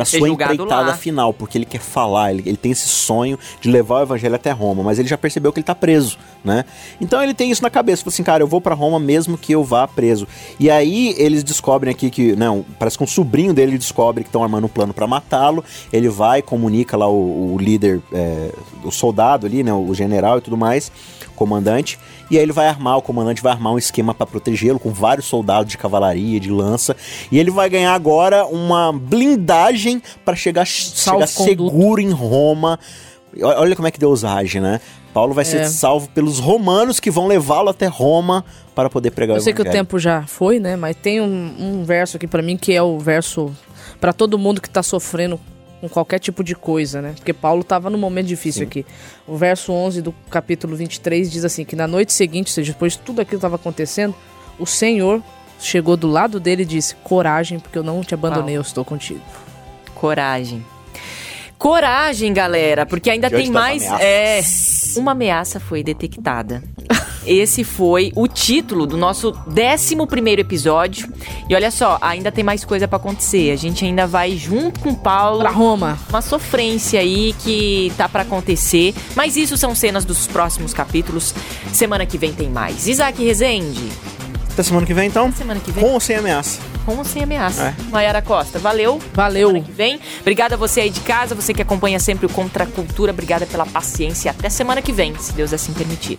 Ser 0.04 0.18
sua 0.18 0.28
empreitada 0.28 0.88
lá. 0.88 0.94
final, 0.94 1.32
porque 1.32 1.58
ele 1.58 1.64
quer 1.64 1.80
falar, 1.80 2.32
ele, 2.32 2.42
ele 2.46 2.56
tem 2.56 2.72
esse 2.72 2.88
sonho 2.88 3.38
de 3.60 3.70
levar 3.70 4.00
o 4.00 4.02
evangelho 4.02 4.34
até 4.34 4.50
Roma, 4.50 4.82
mas 4.82 4.98
ele 4.98 5.08
já 5.08 5.16
percebeu 5.16 5.52
que 5.52 5.60
ele 5.60 5.64
tá 5.64 5.74
preso, 5.74 6.18
né? 6.44 6.64
Então 7.00 7.22
ele 7.22 7.34
tem 7.34 7.50
isso 7.50 7.62
na 7.62 7.70
cabeça, 7.70 8.02
fala 8.02 8.12
assim, 8.12 8.22
cara, 8.22 8.42
eu 8.42 8.46
vou 8.46 8.60
pra 8.60 8.74
Roma 8.74 8.98
mesmo 8.98 9.38
que 9.38 9.52
eu 9.52 9.64
vá 9.64 9.86
preso. 9.86 10.26
E 10.60 10.70
aí 10.70 11.14
eles 11.16 11.42
descobrem 11.42 11.92
aqui 11.92 12.10
que, 12.10 12.36
não, 12.36 12.64
parece 12.78 12.98
que 12.98 13.04
um 13.04 13.06
sobrinho 13.06 13.54
dele 13.54 13.78
descobre 13.78 14.22
que 14.22 14.28
estão 14.28 14.42
armando 14.42 14.64
um 14.64 14.68
plano 14.68 14.92
pra 14.92 15.06
matá-lo, 15.06 15.64
ele 15.92 16.08
vai, 16.08 16.42
comunica 16.42 16.96
lá 16.96 17.08
o, 17.08 17.54
o 17.54 17.58
líder, 17.58 18.00
é, 18.12 18.50
o 18.84 18.90
soldado 18.90 19.46
ali, 19.46 19.62
né, 19.62 19.72
o 19.72 19.94
general 19.94 20.38
e 20.38 20.40
tudo 20.40 20.56
mais, 20.56 20.90
comandante, 21.34 21.98
e 22.30 22.36
aí 22.36 22.42
ele 22.42 22.52
vai 22.52 22.66
armar, 22.68 22.96
o 22.98 23.02
comandante 23.02 23.42
vai 23.42 23.52
armar 23.52 23.72
um 23.72 23.78
esquema 23.78 24.14
pra 24.14 24.26
protegê-lo 24.26 24.78
com 24.78 24.90
vários 24.90 25.26
soldados 25.26 25.70
de 25.70 25.78
cavalaria, 25.78 26.40
de 26.40 26.50
lança, 26.50 26.96
e 27.30 27.38
ele 27.38 27.50
vai 27.50 27.68
ganhar 27.68 27.94
agora 27.94 28.44
uma 28.46 28.92
blindagem 28.92 30.02
pra 30.24 30.34
chegar, 30.34 30.64
chegar 30.66 31.26
seguro 31.26 32.00
em 32.00 32.10
Roma. 32.10 32.78
Olha 33.42 33.76
como 33.76 33.86
é 33.86 33.90
que 33.90 33.98
Deus 33.98 34.24
age, 34.24 34.60
né? 34.60 34.80
Paulo 35.12 35.32
vai 35.32 35.44
ser 35.44 35.58
É. 35.58 35.64
salvo 35.64 36.08
pelos 36.10 36.38
romanos 36.38 37.00
que 37.00 37.10
vão 37.10 37.26
levá-lo 37.26 37.70
até 37.70 37.86
Roma 37.86 38.44
para 38.74 38.90
poder 38.90 39.10
pregar 39.12 39.36
Eu 39.36 39.40
o 39.40 39.42
sei 39.42 39.54
que 39.54 39.62
o 39.62 39.64
tempo 39.64 39.98
já 39.98 40.26
foi, 40.26 40.58
né? 40.60 40.76
Mas 40.76 40.94
tem 40.96 41.20
um, 41.22 41.54
um 41.58 41.84
verso 41.84 42.18
aqui 42.18 42.26
pra 42.26 42.42
mim 42.42 42.56
que 42.56 42.74
é 42.74 42.82
o 42.82 42.98
verso 42.98 43.50
pra 43.98 44.12
todo 44.12 44.38
mundo 44.38 44.60
que 44.60 44.68
tá 44.68 44.82
sofrendo 44.82 45.40
com 45.80 45.88
qualquer 45.88 46.18
tipo 46.18 46.42
de 46.42 46.54
coisa, 46.54 47.02
né? 47.02 47.12
Porque 47.16 47.32
Paulo 47.32 47.62
tava 47.62 47.90
num 47.90 47.98
momento 47.98 48.26
difícil 48.26 48.60
Sim. 48.60 48.66
aqui. 48.66 48.86
O 49.26 49.36
verso 49.36 49.72
11 49.72 50.02
do 50.02 50.12
capítulo 50.30 50.76
23 50.76 51.30
diz 51.30 51.44
assim: 51.44 51.64
que 51.64 51.76
na 51.76 51.86
noite 51.86 52.12
seguinte, 52.12 52.48
ou 52.48 52.54
seja, 52.54 52.72
depois 52.72 52.94
de 52.94 53.00
tudo 53.00 53.20
aquilo 53.20 53.38
que 53.38 53.42
tava 53.42 53.56
acontecendo, 53.56 54.14
o 54.58 54.66
Senhor 54.66 55.22
chegou 55.60 55.96
do 55.96 56.08
lado 56.08 56.40
dele 56.40 56.62
e 56.62 56.66
disse: 56.66 56.94
Coragem, 56.96 57.58
porque 57.58 57.78
eu 57.78 57.82
não 57.82 58.02
te 58.02 58.14
abandonei, 58.14 58.56
eu 58.56 58.62
estou 58.62 58.84
contigo. 58.84 59.20
Coragem. 59.94 60.64
Coragem, 61.58 62.32
galera, 62.34 62.84
porque 62.84 63.08
ainda 63.10 63.28
Diante 63.28 63.44
tem 63.44 63.52
mais. 63.52 63.82
ameaças. 63.86 64.96
É, 64.96 65.00
uma 65.00 65.12
ameaça 65.12 65.58
foi 65.58 65.82
detectada. 65.82 66.62
Esse 67.26 67.64
foi 67.64 68.12
o 68.14 68.28
título 68.28 68.86
do 68.86 68.96
nosso 68.96 69.34
11 69.48 69.96
episódio. 70.38 71.12
E 71.48 71.54
olha 71.54 71.70
só, 71.70 71.98
ainda 72.00 72.30
tem 72.30 72.44
mais 72.44 72.64
coisa 72.64 72.86
pra 72.86 72.96
acontecer. 72.96 73.50
A 73.50 73.56
gente 73.56 73.84
ainda 73.84 74.06
vai 74.06 74.36
junto 74.36 74.80
com 74.80 74.90
o 74.90 74.96
Paulo. 74.96 75.40
Pra 75.40 75.50
Roma. 75.50 75.98
Uma 76.08 76.22
sofrência 76.22 77.00
aí 77.00 77.34
que 77.40 77.92
tá 77.96 78.08
pra 78.08 78.22
acontecer. 78.22 78.94
Mas 79.14 79.36
isso 79.36 79.56
são 79.56 79.74
cenas 79.74 80.04
dos 80.04 80.26
próximos 80.26 80.72
capítulos. 80.72 81.34
Semana 81.72 82.06
que 82.06 82.16
vem 82.16 82.32
tem 82.32 82.48
mais. 82.48 82.86
Isaac 82.86 83.22
Rezende, 83.24 83.88
Até 84.52 84.62
semana 84.62 84.86
que 84.86 84.94
vem, 84.94 85.08
então? 85.08 85.30
semana 85.32 85.60
que 85.60 85.70
vem, 85.70 85.84
Com 85.84 85.92
ou 85.92 86.00
sem 86.00 86.16
ameaça? 86.16 86.60
com 86.86 86.96
ou 86.98 87.04
sem 87.04 87.24
ameaça. 87.24 87.74
É. 87.76 87.90
Mayara 87.90 88.22
Costa, 88.22 88.60
valeu. 88.60 89.00
Valeu. 89.12 89.48
Semana 89.48 89.64
que 89.64 89.72
vem. 89.72 90.00
Obrigada 90.20 90.54
a 90.54 90.58
você 90.58 90.82
aí 90.82 90.90
de 90.90 91.00
casa, 91.00 91.34
você 91.34 91.52
que 91.52 91.60
acompanha 91.60 91.98
sempre 91.98 92.26
o 92.26 92.28
Contra 92.28 92.62
a 92.62 92.66
Cultura. 92.66 93.10
Obrigada 93.12 93.44
pela 93.44 93.66
paciência. 93.66 94.30
Até 94.30 94.48
semana 94.48 94.80
que 94.80 94.92
vem, 94.92 95.12
se 95.18 95.32
Deus 95.32 95.52
assim 95.52 95.72
permitir. 95.72 96.18